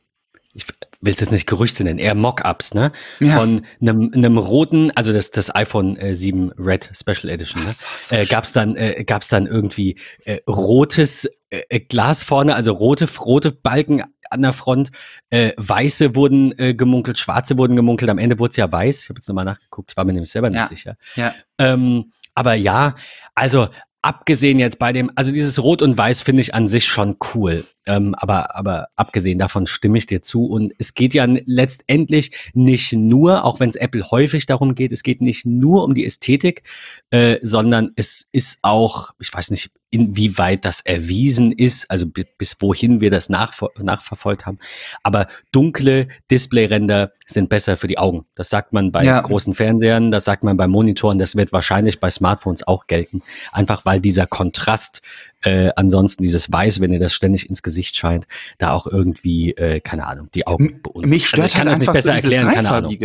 [0.55, 0.65] ich
[1.03, 2.91] will es jetzt nicht Gerüchte nennen, eher Mockups, ne?
[3.19, 3.37] Ja.
[3.37, 7.73] Von einem, einem roten, also das, das iPhone äh, 7 Red Special Edition, ne?
[7.97, 12.71] So äh, gab es dann, äh, gab's dann irgendwie äh, rotes äh, Glas vorne, also
[12.71, 14.91] rote, rote Balken an der Front.
[15.29, 18.09] Äh, weiße wurden äh, gemunkelt, schwarze wurden gemunkelt.
[18.09, 19.03] Am Ende wurde es ja weiß.
[19.03, 20.67] Ich habe jetzt nochmal nachgeguckt, ich war mir nämlich selber nicht ja.
[20.67, 20.95] sicher.
[21.15, 21.33] Ja.
[21.57, 22.95] Ähm, aber ja,
[23.35, 23.67] also
[24.03, 27.65] abgesehen jetzt bei dem, also dieses Rot und Weiß finde ich an sich schon cool.
[27.85, 30.45] Ähm, aber, aber abgesehen davon stimme ich dir zu.
[30.45, 35.03] Und es geht ja letztendlich nicht nur, auch wenn es Apple häufig darum geht, es
[35.03, 36.63] geht nicht nur um die Ästhetik,
[37.09, 42.99] äh, sondern es ist auch, ich weiß nicht, inwieweit das erwiesen ist, also bis wohin
[42.99, 44.57] wir das nachver nachverfolgt haben.
[45.03, 48.25] Aber dunkle Displayränder sind besser für die Augen.
[48.33, 49.21] Das sagt man bei ja.
[49.21, 53.21] großen Fernsehern, das sagt man bei Monitoren, das wird wahrscheinlich bei Smartphones auch gelten.
[53.51, 55.03] Einfach weil dieser Kontrast
[55.41, 58.27] äh, ansonsten dieses Weiß, wenn ihr das ständig ins Gesicht scheint,
[58.57, 61.09] da auch irgendwie, äh, keine Ahnung, die Augen beunruhigt.
[61.09, 62.97] Mich stört also ich kann halt das nicht besser so erklären, keine Ahnung.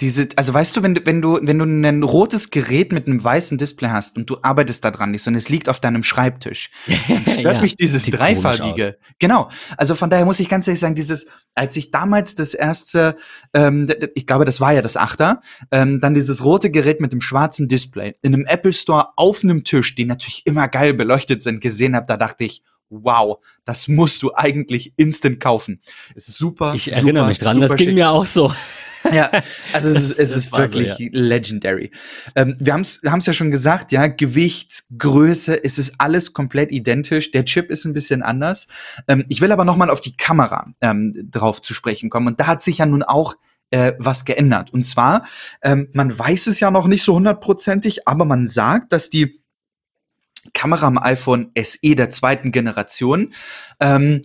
[0.00, 3.22] Diese, also weißt du, wenn du, wenn du, wenn du ein rotes Gerät mit einem
[3.22, 6.70] weißen Display hast und du arbeitest da dran nicht, sondern es liegt auf deinem Schreibtisch,
[6.86, 8.98] stört ja, mich dieses dreifarbige.
[9.20, 9.50] Genau.
[9.76, 13.16] Also von daher muss ich ganz ehrlich sagen, dieses, als ich damals das erste,
[13.52, 17.20] ähm, ich glaube, das war ja das Achter, ähm, dann dieses rote Gerät mit dem
[17.20, 21.60] schwarzen Display in einem Apple Store auf einem Tisch, die natürlich immer geil beleuchtet sind,
[21.60, 25.80] gesehen habe, da dachte ich, wow, das musst du eigentlich instant kaufen.
[26.14, 26.74] Es ist super.
[26.74, 27.94] Ich erinnere super, mich dran, das ging schick.
[27.94, 28.52] mir auch so.
[29.12, 29.30] Ja,
[29.72, 31.08] also es ist, es ist wirklich so, ja.
[31.12, 31.90] legendary.
[32.34, 37.30] Ähm, wir haben es ja schon gesagt, ja, Gewicht, Größe, es ist alles komplett identisch.
[37.30, 38.66] Der Chip ist ein bisschen anders.
[39.08, 42.28] Ähm, ich will aber noch mal auf die Kamera ähm, drauf zu sprechen kommen.
[42.28, 43.34] Und da hat sich ja nun auch
[43.70, 44.72] äh, was geändert.
[44.72, 45.26] Und zwar,
[45.62, 49.40] ähm, man weiß es ja noch nicht so hundertprozentig, aber man sagt, dass die
[50.52, 53.32] Kamera am iPhone SE der zweiten Generation
[53.80, 54.22] ähm,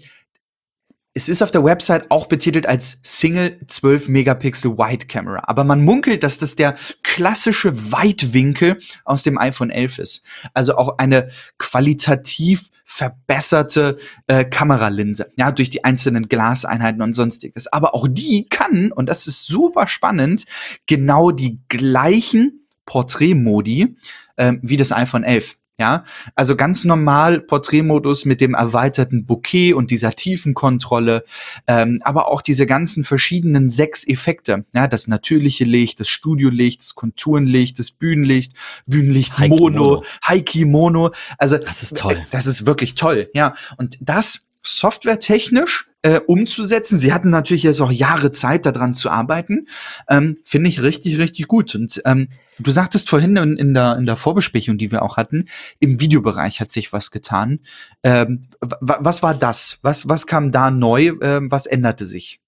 [1.19, 5.83] es ist auf der Website auch betitelt als Single 12 Megapixel Wide Camera, aber man
[5.83, 10.25] munkelt, dass das der klassische Weitwinkel aus dem iPhone 11 ist.
[10.53, 17.67] Also auch eine qualitativ verbesserte äh, Kameralinse, ja, durch die einzelnen Glaseinheiten und sonstiges.
[17.67, 20.45] Aber auch die kann, und das ist super spannend,
[20.87, 23.97] genau die gleichen Porträtmodi
[24.37, 25.58] äh, wie das iPhone 11.
[25.79, 26.03] Ja,
[26.35, 31.23] also ganz normal Porträtmodus mit dem erweiterten Bouquet und dieser Tiefenkontrolle,
[31.67, 34.65] ähm, aber auch diese ganzen verschiedenen sechs Effekte.
[34.73, 38.51] Ja, das natürliche Licht, das Studiolicht, das Konturenlicht, das Bühnenlicht,
[38.87, 40.03] Bühnenlicht Mono, Mono.
[40.27, 41.11] Heiki Mono.
[41.37, 42.25] Also das ist toll.
[42.29, 43.29] Das ist wirklich toll.
[43.33, 46.97] Ja, und das softwaretechnisch äh, umzusetzen.
[46.97, 49.67] Sie hatten natürlich jetzt auch Jahre Zeit, daran zu arbeiten.
[50.09, 51.75] Ähm, Finde ich richtig, richtig gut.
[51.75, 55.45] Und ähm, du sagtest vorhin in, in, der, in der Vorbesprechung, die wir auch hatten,
[55.79, 57.59] im Videobereich hat sich was getan.
[58.03, 59.79] Ähm, was war das?
[59.81, 61.13] Was, was kam da neu?
[61.21, 62.39] Ähm, was änderte sich?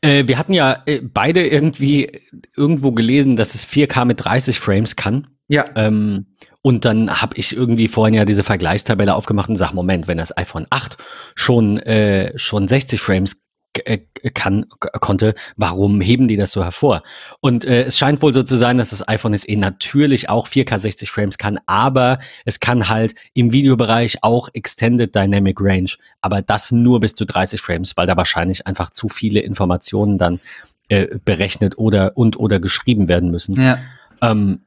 [0.00, 2.20] Äh, wir hatten ja äh, beide irgendwie
[2.56, 5.28] irgendwo gelesen, dass es 4K mit 30 Frames kann.
[5.48, 5.64] Ja.
[5.74, 6.26] Ähm,
[6.62, 10.36] und dann habe ich irgendwie vorhin ja diese Vergleichstabelle aufgemacht und sag, Moment, wenn das
[10.36, 10.98] iPhone 8
[11.34, 13.42] schon, äh, schon 60 Frames
[13.84, 13.98] äh,
[14.34, 14.66] kann,
[15.00, 17.02] konnte, warum heben die das so hervor?
[17.40, 20.76] Und äh, es scheint wohl so zu sein, dass das iPhone SE natürlich auch 4K
[20.76, 26.72] 60 Frames kann, aber es kann halt im Videobereich auch Extended Dynamic Range, aber das
[26.72, 30.40] nur bis zu 30 Frames, weil da wahrscheinlich einfach zu viele Informationen dann
[30.88, 33.58] äh, berechnet oder und oder geschrieben werden müssen.
[33.60, 33.78] Ja.
[34.20, 34.62] Ähm,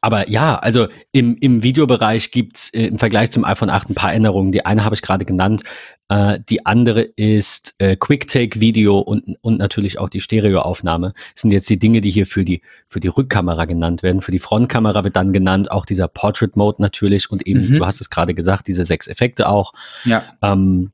[0.00, 4.12] aber ja, also im, im Videobereich gibt's äh, im Vergleich zum iPhone 8 ein paar
[4.12, 4.52] Änderungen.
[4.52, 5.62] Die eine habe ich gerade genannt.
[6.08, 11.12] Äh, die andere ist äh, Quick-Take-Video und, und natürlich auch die Stereoaufnahme.
[11.34, 14.22] Das sind jetzt die Dinge, die hier für die, für die Rückkamera genannt werden.
[14.22, 17.76] Für die Frontkamera wird dann genannt auch dieser Portrait-Mode natürlich und eben, mhm.
[17.76, 19.72] du hast es gerade gesagt, diese sechs Effekte auch.
[20.04, 20.24] Ja.
[20.40, 20.92] Ähm,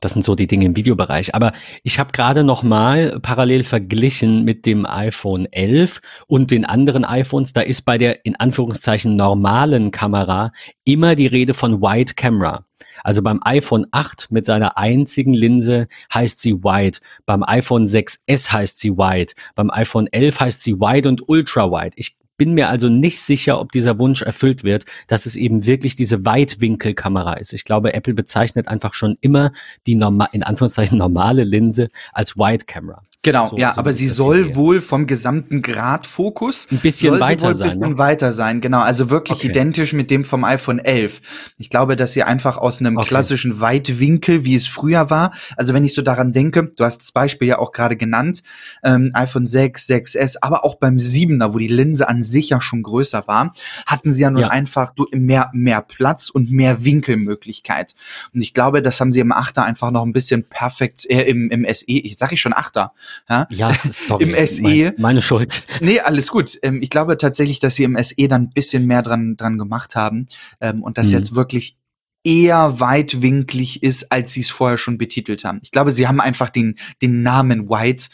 [0.00, 1.34] das sind so die Dinge im Videobereich.
[1.34, 7.04] Aber ich habe gerade noch mal parallel verglichen mit dem iPhone 11 und den anderen
[7.04, 7.52] iPhones.
[7.52, 10.52] Da ist bei der in Anführungszeichen normalen Kamera
[10.84, 12.64] immer die Rede von Wide Camera.
[13.02, 16.98] Also beim iPhone 8 mit seiner einzigen Linse heißt sie Wide.
[17.26, 19.34] Beim iPhone 6S heißt sie Wide.
[19.54, 21.92] Beim iPhone 11 heißt sie Wide und Ultra Wide.
[21.96, 25.94] Ich bin mir also nicht sicher, ob dieser Wunsch erfüllt wird, dass es eben wirklich
[25.94, 27.52] diese Weitwinkelkamera ist.
[27.52, 29.52] Ich glaube, Apple bezeichnet einfach schon immer
[29.86, 33.02] die norma in Anführungszeichen normale Linse als Wide Camera.
[33.24, 37.54] Genau, so, ja, so aber sie soll wohl vom gesamten Gradfokus ein bisschen weiter ein
[37.54, 37.68] sein.
[37.68, 37.98] bisschen ne?
[37.98, 39.48] weiter sein, genau, also wirklich okay.
[39.48, 41.54] identisch mit dem vom iPhone 11.
[41.56, 43.08] Ich glaube, dass sie einfach aus einem okay.
[43.08, 47.12] klassischen Weitwinkel, wie es früher war, also wenn ich so daran denke, du hast das
[47.12, 48.42] Beispiel ja auch gerade genannt,
[48.82, 52.82] ähm, iPhone 6, 6S, aber auch beim 7er, wo die Linse an sich ja schon
[52.82, 53.54] größer war,
[53.86, 54.48] hatten sie ja nun ja.
[54.48, 57.94] einfach mehr, mehr Platz und mehr Winkelmöglichkeit.
[58.32, 61.50] Und ich glaube, das haben sie im 8er einfach noch ein bisschen perfekt, äh, im,
[61.50, 62.90] im SE, ich sag ich schon 8er,
[63.28, 64.24] ja, ja sorry.
[64.24, 64.62] Im SE.
[64.62, 65.62] Mein, meine Schuld.
[65.80, 66.58] Nee, alles gut.
[66.62, 69.96] Ähm, ich glaube tatsächlich, dass sie im SE dann ein bisschen mehr dran, dran gemacht
[69.96, 70.26] haben
[70.60, 71.14] ähm, und das mhm.
[71.14, 71.78] jetzt wirklich
[72.24, 75.60] eher weitwinklig ist, als sie es vorher schon betitelt haben.
[75.62, 78.06] Ich glaube, sie haben einfach den, den Namen White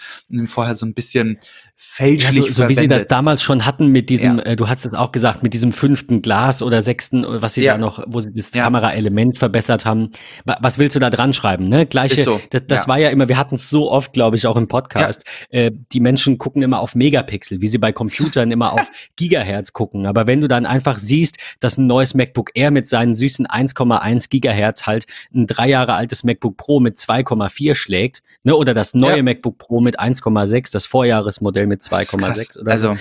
[0.47, 1.39] vorher so ein bisschen
[1.83, 4.45] fälschlich ja, so, so wie sie das damals schon hatten mit diesem, ja.
[4.45, 7.73] äh, du hast es auch gesagt, mit diesem fünften Glas oder sechsten, was sie ja.
[7.73, 10.11] da noch, wo sie das Kameraelement verbessert haben.
[10.45, 11.69] Was willst du da dran schreiben?
[11.69, 11.87] Ne?
[11.87, 12.39] Gleiche, so.
[12.51, 15.25] das, das war ja immer, wir hatten es so oft, glaube ich, auch im Podcast.
[15.49, 20.05] Äh, die Menschen gucken immer auf Megapixel, wie sie bei Computern immer auf Gigahertz gucken.
[20.05, 24.29] Aber wenn du dann einfach siehst, dass ein neues MacBook Air mit seinen süßen 1,1
[24.29, 28.55] Gigahertz halt ein drei Jahre altes MacBook Pro mit 2,4 schlägt, ne?
[28.55, 32.95] oder das neue MacBook Pro mit 1,6, das Vorjahresmodell mit 2,6 oder also.
[32.95, 33.01] so.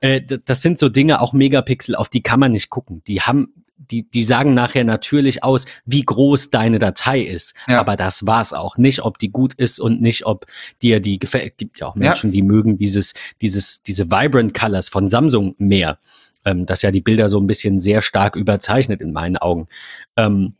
[0.00, 3.02] Äh, das sind so Dinge, auch Megapixel, auf die kann man nicht gucken.
[3.06, 7.54] Die haben, die, die sagen nachher natürlich aus, wie groß deine Datei ist.
[7.66, 7.80] Ja.
[7.80, 8.76] Aber das war's auch.
[8.76, 10.46] Nicht, ob die gut ist und nicht, ob
[10.82, 11.52] dir die gefällt.
[11.52, 12.34] Es gibt ja auch Menschen, ja.
[12.34, 15.98] die mögen dieses, dieses, diese Vibrant Colors von Samsung mehr.
[16.44, 19.68] Ähm, das ja die Bilder so ein bisschen sehr stark überzeichnet in meinen Augen.
[20.16, 20.54] Ähm,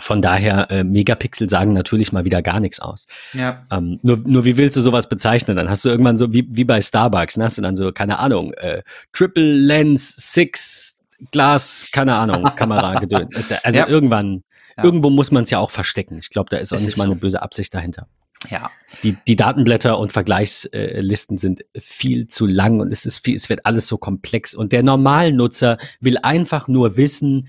[0.00, 3.06] von daher, äh, Megapixel sagen natürlich mal wieder gar nichts aus.
[3.32, 3.66] Ja.
[3.70, 5.56] Ähm, nur, nur wie willst du sowas bezeichnen?
[5.56, 7.44] Dann hast du irgendwann so, wie, wie bei Starbucks, ne?
[7.44, 8.82] hast du dann so, keine Ahnung, äh,
[9.12, 10.98] Triple Lens, Six
[11.32, 13.34] Glas, keine Ahnung, Kamera gedöns.
[13.62, 13.88] Also ja.
[13.88, 14.44] irgendwann,
[14.76, 14.84] ja.
[14.84, 16.18] irgendwo muss man es ja auch verstecken.
[16.18, 18.06] Ich glaube, da ist auch es nicht ist mal eine böse Absicht dahinter.
[18.50, 18.70] Ja.
[19.02, 23.66] Die, die Datenblätter und Vergleichslisten sind viel zu lang und es ist viel, es wird
[23.66, 24.54] alles so komplex.
[24.54, 27.48] Und der Normalnutzer will einfach nur wissen,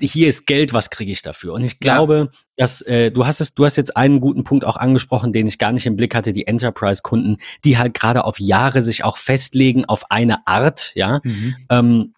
[0.00, 1.52] hier ist Geld, was kriege ich dafür?
[1.54, 2.38] Und ich glaube, ja.
[2.56, 5.58] dass äh, du hast es, du hast jetzt einen guten Punkt auch angesprochen, den ich
[5.58, 9.84] gar nicht im Blick hatte, die Enterprise-Kunden, die halt gerade auf Jahre sich auch festlegen
[9.84, 11.20] auf eine Art, ja.
[11.24, 11.54] Mhm.
[11.68, 12.14] Ähm,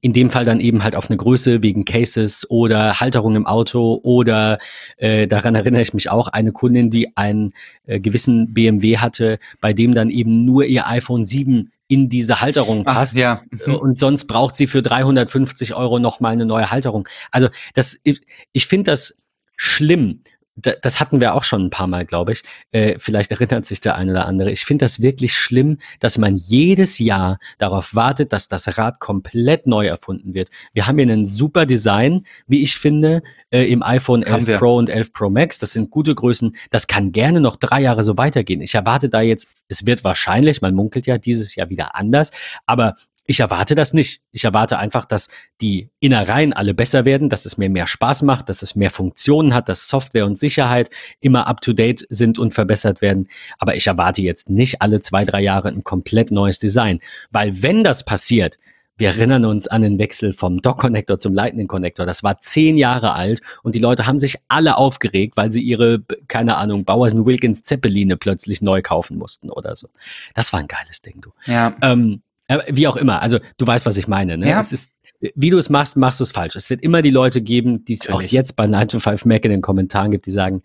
[0.00, 4.00] in dem Fall dann eben halt auf eine Größe wegen Cases oder Halterung im Auto
[4.02, 4.58] oder
[4.96, 7.50] äh, daran erinnere ich mich auch, eine Kundin, die einen
[7.84, 12.84] äh, gewissen BMW hatte, bei dem dann eben nur ihr iPhone 7 in diese Halterung
[12.84, 13.14] passt.
[13.16, 13.42] Ach, ja.
[13.66, 13.74] Mhm.
[13.76, 17.08] Und sonst braucht sie für 350 Euro nochmal eine neue Halterung.
[17.30, 18.20] Also das, ich,
[18.52, 19.22] ich finde das
[19.56, 20.22] schlimm
[20.56, 22.42] das hatten wir auch schon ein paar Mal, glaube ich.
[22.72, 24.50] Äh, vielleicht erinnert sich der eine oder andere.
[24.50, 29.66] Ich finde das wirklich schlimm, dass man jedes Jahr darauf wartet, dass das Rad komplett
[29.66, 30.48] neu erfunden wird.
[30.72, 34.88] Wir haben hier einen super Design, wie ich finde, äh, im iPhone 11 Pro und
[34.88, 35.58] 11 Pro Max.
[35.58, 36.56] Das sind gute Größen.
[36.70, 38.62] Das kann gerne noch drei Jahre so weitergehen.
[38.62, 42.30] Ich erwarte da jetzt, es wird wahrscheinlich, man munkelt ja dieses Jahr wieder anders,
[42.64, 42.94] aber
[43.26, 44.22] ich erwarte das nicht.
[44.32, 45.28] Ich erwarte einfach, dass
[45.60, 49.54] die Innereien alle besser werden, dass es mir mehr Spaß macht, dass es mehr Funktionen
[49.54, 53.28] hat, dass Software und Sicherheit immer up-to-date sind und verbessert werden.
[53.58, 57.00] Aber ich erwarte jetzt nicht alle zwei, drei Jahre ein komplett neues Design.
[57.30, 58.58] Weil wenn das passiert,
[58.98, 62.06] wir erinnern uns an den Wechsel vom Dock-Connector zum Lightning-Connector.
[62.06, 66.02] Das war zehn Jahre alt und die Leute haben sich alle aufgeregt, weil sie ihre,
[66.28, 69.88] keine Ahnung, Bowers Wilkins Zeppeline plötzlich neu kaufen mussten oder so.
[70.34, 71.30] Das war ein geiles Ding, du.
[71.44, 71.76] Ja.
[71.82, 72.22] Ähm,
[72.68, 74.38] wie auch immer, also du weißt, was ich meine.
[74.38, 74.48] Ne?
[74.48, 74.60] Ja.
[74.60, 74.92] Es ist,
[75.34, 76.56] wie du es machst, machst du es falsch.
[76.56, 79.44] Es wird immer die Leute geben, die es auch jetzt bei 9 to 5 Mac
[79.44, 80.62] in den Kommentaren gibt, die sagen,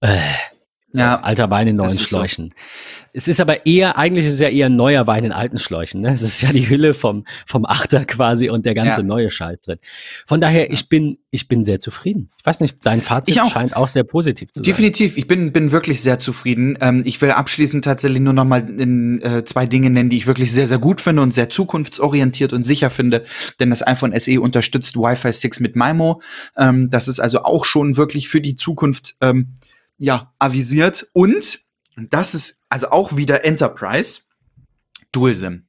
[0.00, 0.18] äh,
[0.92, 2.50] so, ja, alter Wein in neuen Schläuchen.
[2.50, 2.56] So.
[3.12, 6.02] Es ist aber eher, eigentlich ist es ja eher neuer Wein in alten Schläuchen.
[6.02, 6.12] Ne?
[6.12, 9.06] Es ist ja die Hülle vom, vom Achter quasi und der ganze ja.
[9.06, 9.78] neue Scheiß drin.
[10.26, 12.30] Von daher, ich bin, ich bin sehr zufrieden.
[12.38, 13.50] Ich weiß nicht, dein Fazit auch.
[13.50, 14.64] scheint auch sehr positiv zu sein.
[14.64, 16.76] Definitiv, ich bin, bin wirklich sehr zufrieden.
[16.82, 20.26] Ähm, ich will abschließend tatsächlich nur noch mal in, äh, zwei Dinge nennen, die ich
[20.26, 23.24] wirklich sehr, sehr gut finde und sehr zukunftsorientiert und sicher finde.
[23.60, 26.20] Denn das iPhone SE unterstützt Wi-Fi 6 mit MIMO.
[26.58, 29.54] Ähm, das ist also auch schon wirklich für die Zukunft ähm,
[29.98, 31.08] ja, avisiert.
[31.12, 31.60] Und,
[31.96, 34.22] und das ist also auch wieder Enterprise,
[35.12, 35.65] Dual SIM.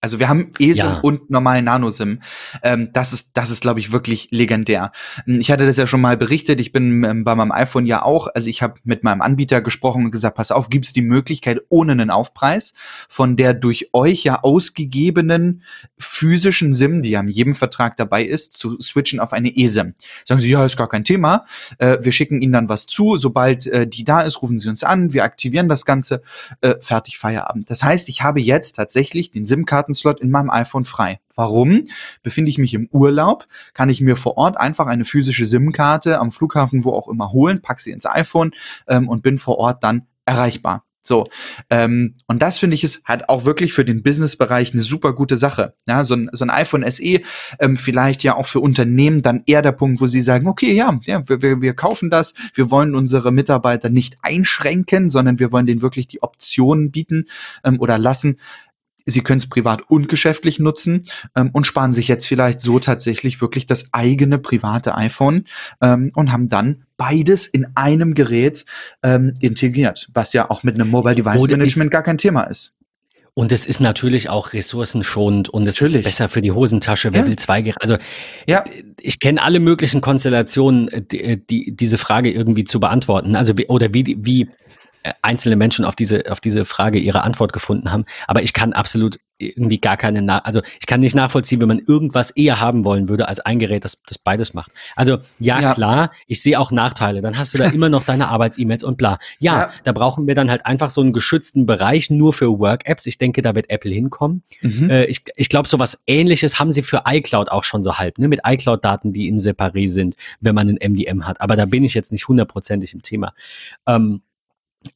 [0.00, 0.98] Also wir haben ESIM ja.
[1.00, 2.20] und normalen Nano-SIM.
[2.62, 4.92] Ähm, das ist, das ist, glaube ich, wirklich legendär.
[5.24, 6.60] Hm, ich hatte das ja schon mal berichtet.
[6.60, 8.28] Ich bin ähm, bei meinem iPhone ja auch.
[8.34, 11.60] Also ich habe mit meinem Anbieter gesprochen und gesagt, pass auf, gibt es die Möglichkeit
[11.68, 12.74] ohne einen Aufpreis
[13.08, 15.62] von der durch euch ja ausgegebenen
[15.98, 19.94] physischen SIM, die ja in jedem Vertrag dabei ist, zu switchen auf eine eSIM.
[20.24, 21.46] Sagen sie, ja, ist gar kein Thema.
[21.78, 23.16] Äh, wir schicken Ihnen dann was zu.
[23.16, 25.12] Sobald äh, die da ist, rufen Sie uns an.
[25.12, 26.22] Wir aktivieren das Ganze.
[26.60, 27.70] Äh, fertig Feierabend.
[27.70, 31.20] Das heißt, ich habe jetzt tatsächlich den SIM-Karten Slot in meinem iPhone frei.
[31.34, 31.82] Warum?
[32.22, 36.30] Befinde ich mich im Urlaub, kann ich mir vor Ort einfach eine physische SIM-Karte am
[36.30, 38.52] Flughafen, wo auch immer holen, pack sie ins iPhone
[38.88, 40.86] ähm, und bin vor Ort dann erreichbar.
[41.06, 41.24] So,
[41.70, 45.36] ähm, und das finde ich ist halt auch wirklich für den Business-Bereich eine super gute
[45.36, 45.74] Sache.
[45.86, 47.20] Ja, so ein, so ein iPhone SE,
[47.60, 50.98] ähm, vielleicht ja auch für Unternehmen dann eher der Punkt, wo sie sagen, okay, ja,
[51.04, 55.66] ja wir, wir, wir kaufen das, wir wollen unsere Mitarbeiter nicht einschränken, sondern wir wollen
[55.66, 57.26] denen wirklich die Optionen bieten
[57.62, 58.38] ähm, oder lassen,
[59.06, 61.02] Sie können es privat und geschäftlich nutzen
[61.34, 65.44] ähm, und sparen sich jetzt vielleicht so tatsächlich wirklich das eigene private iPhone
[65.80, 68.64] ähm, und haben dann beides in einem Gerät
[69.02, 72.76] ähm, integriert, was ja auch mit einem Mobile Device Management gar kein Thema ist.
[73.38, 76.00] Und es ist natürlich auch ressourcenschonend und es natürlich.
[76.00, 77.12] ist besser für die Hosentasche.
[77.12, 77.26] Wer ja.
[77.26, 77.82] will zwei Geräte?
[77.82, 77.98] Also
[78.46, 78.64] ja.
[78.98, 83.36] ich kenne alle möglichen Konstellationen, äh, die, die, diese Frage irgendwie zu beantworten.
[83.36, 84.48] Also oder wie, wie äh,
[85.22, 88.04] einzelne Menschen auf diese, auf diese Frage ihre Antwort gefunden haben.
[88.26, 92.30] Aber ich kann absolut irgendwie gar keine, also ich kann nicht nachvollziehen, wenn man irgendwas
[92.30, 94.72] eher haben wollen würde als ein Gerät, das, das beides macht.
[94.94, 95.74] Also ja, ja.
[95.74, 97.20] klar, ich sehe auch Nachteile.
[97.20, 99.18] Dann hast du da immer noch deine Arbeits-E-Mails und bla.
[99.38, 103.06] Ja, ja, da brauchen wir dann halt einfach so einen geschützten Bereich nur für Work-Apps.
[103.06, 104.42] Ich denke, da wird Apple hinkommen.
[104.62, 104.88] Mhm.
[104.88, 108.18] Äh, ich ich glaube, so was ähnliches haben sie für iCloud auch schon so halb,
[108.18, 108.28] ne?
[108.28, 111.42] mit iCloud-Daten, die im Separé sind, wenn man ein MDM hat.
[111.42, 113.34] Aber da bin ich jetzt nicht hundertprozentig im Thema.
[113.86, 114.22] Ähm,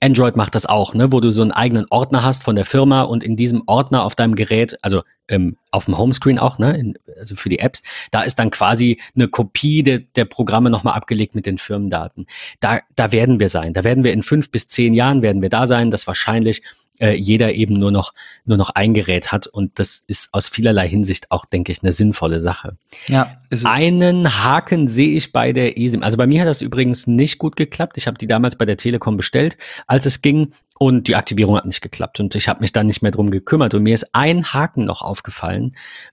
[0.01, 3.03] Android macht das auch, ne, wo du so einen eigenen Ordner hast von der Firma
[3.03, 6.95] und in diesem Ordner auf deinem Gerät, also ähm, auf dem Homescreen auch, ne, in,
[7.19, 11.35] also für die Apps, da ist dann quasi eine Kopie de, der Programme nochmal abgelegt
[11.35, 12.27] mit den Firmendaten.
[12.61, 13.73] Da, da werden wir sein.
[13.73, 16.63] Da werden wir in fünf bis zehn Jahren werden wir da sein, dass wahrscheinlich
[17.01, 18.13] äh, jeder eben nur noch,
[18.45, 19.47] nur noch ein Gerät hat.
[19.47, 22.77] Und das ist aus vielerlei Hinsicht auch, denke ich, eine sinnvolle Sache.
[23.09, 23.67] Ja, ist es.
[23.67, 26.03] Einen Haken sehe ich bei der eSIM.
[26.03, 27.97] Also bei mir hat das übrigens nicht gut geklappt.
[27.97, 30.53] Ich habe die damals bei der Telekom bestellt, als es ging.
[30.79, 32.21] Und die Aktivierung hat nicht geklappt.
[32.21, 33.75] Und ich habe mich dann nicht mehr drum gekümmert.
[33.75, 35.73] Und mir ist ein Haken noch aufgefallen.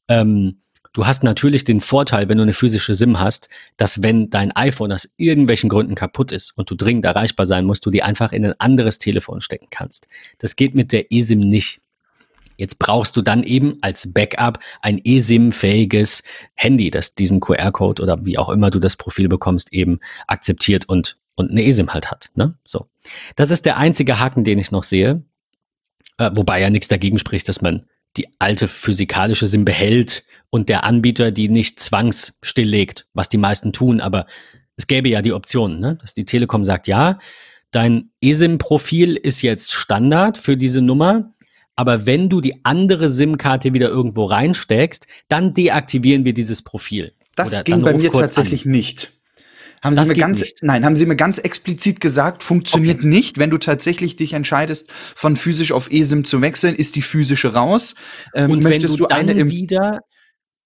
[0.09, 0.61] Ähm,
[0.97, 4.91] Du hast natürlich den Vorteil, wenn du eine physische SIM hast, dass wenn dein iPhone
[4.91, 8.43] aus irgendwelchen Gründen kaputt ist und du dringend erreichbar sein musst, du die einfach in
[8.43, 10.07] ein anderes Telefon stecken kannst.
[10.39, 11.81] Das geht mit der eSIM nicht.
[12.55, 16.23] Jetzt brauchst du dann eben als Backup ein eSIM-fähiges
[16.55, 21.19] Handy, das diesen QR-Code oder wie auch immer du das Profil bekommst, eben akzeptiert und,
[21.35, 22.31] und eine eSIM halt hat.
[22.33, 22.55] Ne?
[22.63, 22.87] So.
[23.35, 25.21] Das ist der einzige Haken, den ich noch sehe.
[26.17, 27.85] Äh, wobei ja nichts dagegen spricht, dass man
[28.17, 34.01] die alte physikalische SIM behält und der Anbieter die nicht zwangsstilllegt, was die meisten tun.
[34.01, 34.25] Aber
[34.75, 35.97] es gäbe ja die Option, ne?
[36.01, 37.19] dass die Telekom sagt, ja,
[37.71, 41.33] dein eSIM-Profil ist jetzt Standard für diese Nummer
[41.77, 47.13] aber wenn du die andere SIM-Karte wieder irgendwo reinsteckst, dann deaktivieren wir dieses Profil.
[47.35, 48.71] Das Oder ging bei mir tatsächlich an.
[48.71, 49.13] nicht.
[49.83, 50.63] Haben das Sie mir ganz, nicht.
[50.63, 53.07] nein, haben Sie mir ganz explizit gesagt, funktioniert okay.
[53.07, 57.53] nicht, wenn du tatsächlich dich entscheidest, von physisch auf eSIM zu wechseln, ist die physische
[57.53, 57.95] raus.
[58.33, 59.99] Ähm, Und möchtest du, du eine im, wieder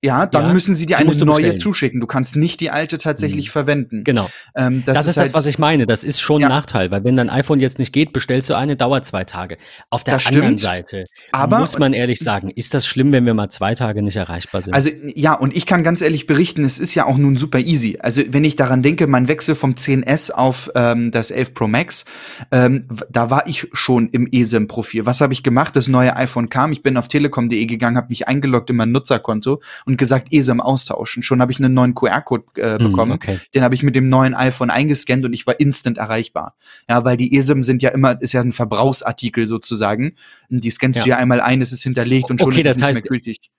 [0.03, 1.59] ja, dann ja, müssen sie dir eine neue bestellen.
[1.59, 1.99] zuschicken.
[1.99, 3.51] Du kannst nicht die alte tatsächlich mhm.
[3.51, 4.03] verwenden.
[4.03, 4.29] Genau.
[4.55, 5.85] Ähm, das, das, ist, ist halt, das, was ich meine.
[5.85, 6.47] Das ist schon ja.
[6.47, 9.57] ein Nachteil, weil wenn dein iPhone jetzt nicht geht, bestellst du eine, dauert zwei Tage.
[9.91, 13.25] Auf der das anderen stimmt, Seite aber, muss man ehrlich sagen, ist das schlimm, wenn
[13.25, 14.73] wir mal zwei Tage nicht erreichbar sind?
[14.73, 17.99] Also ja, und ich kann ganz ehrlich berichten, es ist ja auch nun super easy.
[18.01, 22.05] Also wenn ich daran denke, mein Wechsel vom 10S auf ähm, das 11 Pro Max,
[22.51, 25.05] ähm, da war ich schon im eSIM-Profil.
[25.05, 25.75] Was habe ich gemacht?
[25.75, 29.61] Das neue iPhone kam, ich bin auf telekom.de gegangen, habe mich eingeloggt in mein Nutzerkonto
[29.91, 31.23] und gesagt, ESIM austauschen.
[31.23, 33.11] Schon habe ich einen neuen QR-Code äh, hm, bekommen.
[33.11, 33.39] Mm, okay.
[33.53, 36.55] Den habe ich mit dem neuen iPhone eingescannt und ich war instant erreichbar.
[36.89, 40.15] Ja, weil die ESIM sind ja immer, ist ja ein Verbrauchsartikel sozusagen.
[40.49, 41.03] Und die scannst ja.
[41.03, 43.09] du ja einmal ein, es ist hinterlegt und schon okay, ist es nicht heißt, mehr
[43.09, 43.51] gültig.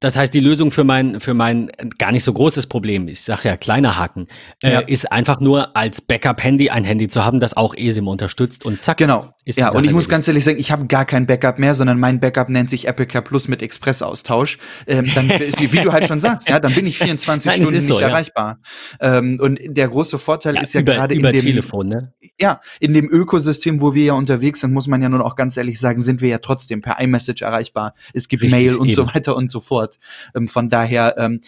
[0.00, 3.48] Das heißt, die Lösung für mein, für mein gar nicht so großes Problem, ich sage
[3.48, 4.28] ja kleiner Haken,
[4.62, 4.80] äh, ja.
[4.80, 8.96] ist einfach nur als Backup-Handy ein Handy zu haben, das auch eSIM unterstützt und zack.
[8.96, 9.26] Genau.
[9.56, 12.20] Ja, und ich muss ganz ehrlich sagen, ich habe gar kein Backup mehr, sondern mein
[12.20, 14.58] Backup nennt sich Apple Care Plus mit Express-Austausch.
[14.86, 17.80] Ähm, dann ist, wie du halt schon sagst, ja, dann bin ich 24 Nein, Stunden
[17.80, 18.08] so, nicht ja.
[18.08, 18.60] erreichbar.
[19.00, 22.12] Ähm, und der große Vorteil ja, ist ja gerade in dem Telefon, ne?
[22.40, 25.56] Ja, in dem Ökosystem, wo wir ja unterwegs sind, muss man ja nun auch ganz
[25.56, 27.94] ehrlich sagen, sind wir ja trotzdem per iMessage erreichbar.
[28.14, 28.96] Es gibt Richtig, Mail und eben.
[28.96, 29.98] so weiter und so fort.
[30.34, 31.40] Ähm, von daher, ähm,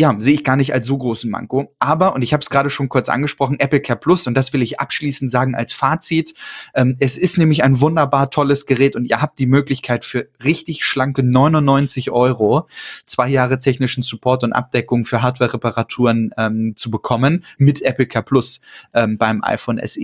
[0.00, 1.74] ja, sehe ich gar nicht als so großen Manko.
[1.78, 4.62] Aber, und ich habe es gerade schon kurz angesprochen, Apple Care Plus, und das will
[4.62, 6.32] ich abschließend sagen als Fazit,
[6.74, 10.86] ähm, es ist nämlich ein wunderbar tolles Gerät und ihr habt die Möglichkeit für richtig
[10.86, 12.66] schlanke 99 Euro
[13.04, 18.62] zwei Jahre technischen Support und Abdeckung für Hardware-Reparaturen ähm, zu bekommen mit Apple Care Plus
[18.94, 20.00] ähm, beim iPhone SE,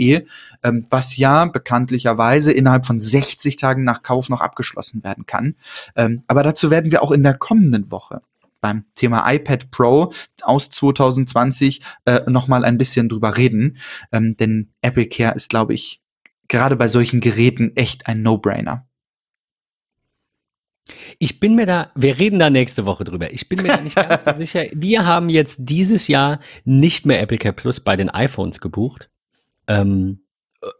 [0.63, 5.55] ähm, was ja bekanntlicherweise innerhalb von 60 Tagen nach Kauf noch abgeschlossen werden kann.
[5.97, 8.21] Ähm, aber dazu werden wir auch in der kommenden Woche
[8.67, 10.13] beim Thema iPad Pro
[10.43, 13.77] aus 2020 äh, nochmal ein bisschen drüber reden.
[14.11, 16.03] Ähm, denn Apple Care ist, glaube ich,
[16.49, 18.89] gerade bei solchen Geräten echt ein No-Brainer.
[21.21, 23.33] Ich bin mir da, wir reden da nächste Woche drüber.
[23.33, 24.65] Ich bin mir da nicht ganz so sicher.
[24.73, 29.11] Wir haben jetzt dieses Jahr nicht mehr Apple Care Plus bei den iPhones gebucht.
[29.69, 30.25] Ähm,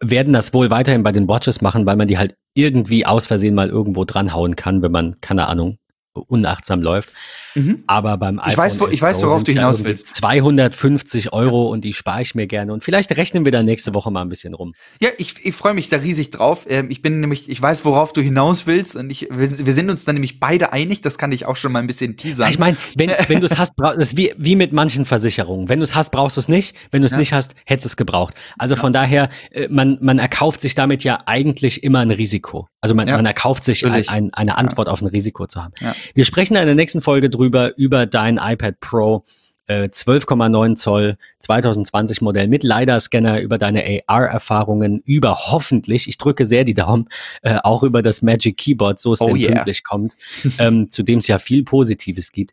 [0.01, 3.55] werden das wohl weiterhin bei den Watches machen, weil man die halt irgendwie aus Versehen
[3.55, 5.79] mal irgendwo dranhauen kann, wenn man, keine Ahnung,
[6.21, 7.13] unachtsam läuft.
[7.57, 7.85] Mhm.
[7.87, 10.15] Aber beim iPhone ich weiß, wo, ich weiß, worauf du hinaus willst.
[10.15, 12.73] 250 Euro und die spare ich mir gerne.
[12.73, 14.75] Und vielleicht rechnen wir da nächste Woche mal ein bisschen rum.
[15.01, 16.67] Ja, ich, ich freue mich da riesig drauf.
[16.69, 18.95] Ähm, ich bin nämlich, ich weiß, worauf du hinaus willst.
[18.95, 21.01] Und ich, wir, wir sind uns da nämlich beide einig.
[21.01, 22.51] Das kann ich auch schon mal ein bisschen teasern.
[22.51, 25.69] ich meine, wenn, wenn du es hast, das ist wie, wie mit manchen Versicherungen.
[25.69, 26.77] Wenn du es hast, brauchst du es nicht.
[26.91, 27.19] Wenn du es ja.
[27.19, 28.35] nicht hast, hättest du es gebraucht.
[28.59, 28.81] Also ja.
[28.81, 32.69] von daher, äh, man, man erkauft sich damit ja eigentlich immer ein Risiko.
[32.81, 33.17] Also man, ja.
[33.17, 35.73] man erkauft sich ein, ein, eine Antwort auf ein Risiko zu haben.
[36.15, 39.25] Wir sprechen in der nächsten Folge drüber, über dein iPad Pro.
[39.69, 46.63] 12,9 äh, Zoll 2020 Modell mit LiDAR-Scanner über deine AR-Erfahrungen, über hoffentlich, ich drücke sehr
[46.63, 47.09] die Daumen,
[47.43, 49.53] äh, auch über das Magic Keyboard, so es oh denn yeah.
[49.53, 50.15] pünktlich kommt,
[50.59, 52.53] ähm, zu dem es ja viel Positives gibt.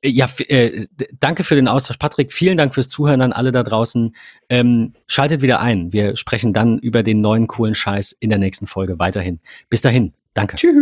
[0.00, 0.86] Äh, ja, äh,
[1.20, 2.32] danke für den Austausch, Patrick.
[2.32, 4.14] Vielen Dank fürs Zuhören an alle da draußen.
[4.48, 5.92] Ähm, schaltet wieder ein.
[5.92, 9.40] Wir sprechen dann über den neuen coolen Scheiß in der nächsten Folge weiterhin.
[9.68, 10.12] Bis dahin.
[10.34, 10.56] Danke.
[10.56, 10.74] Tschüss.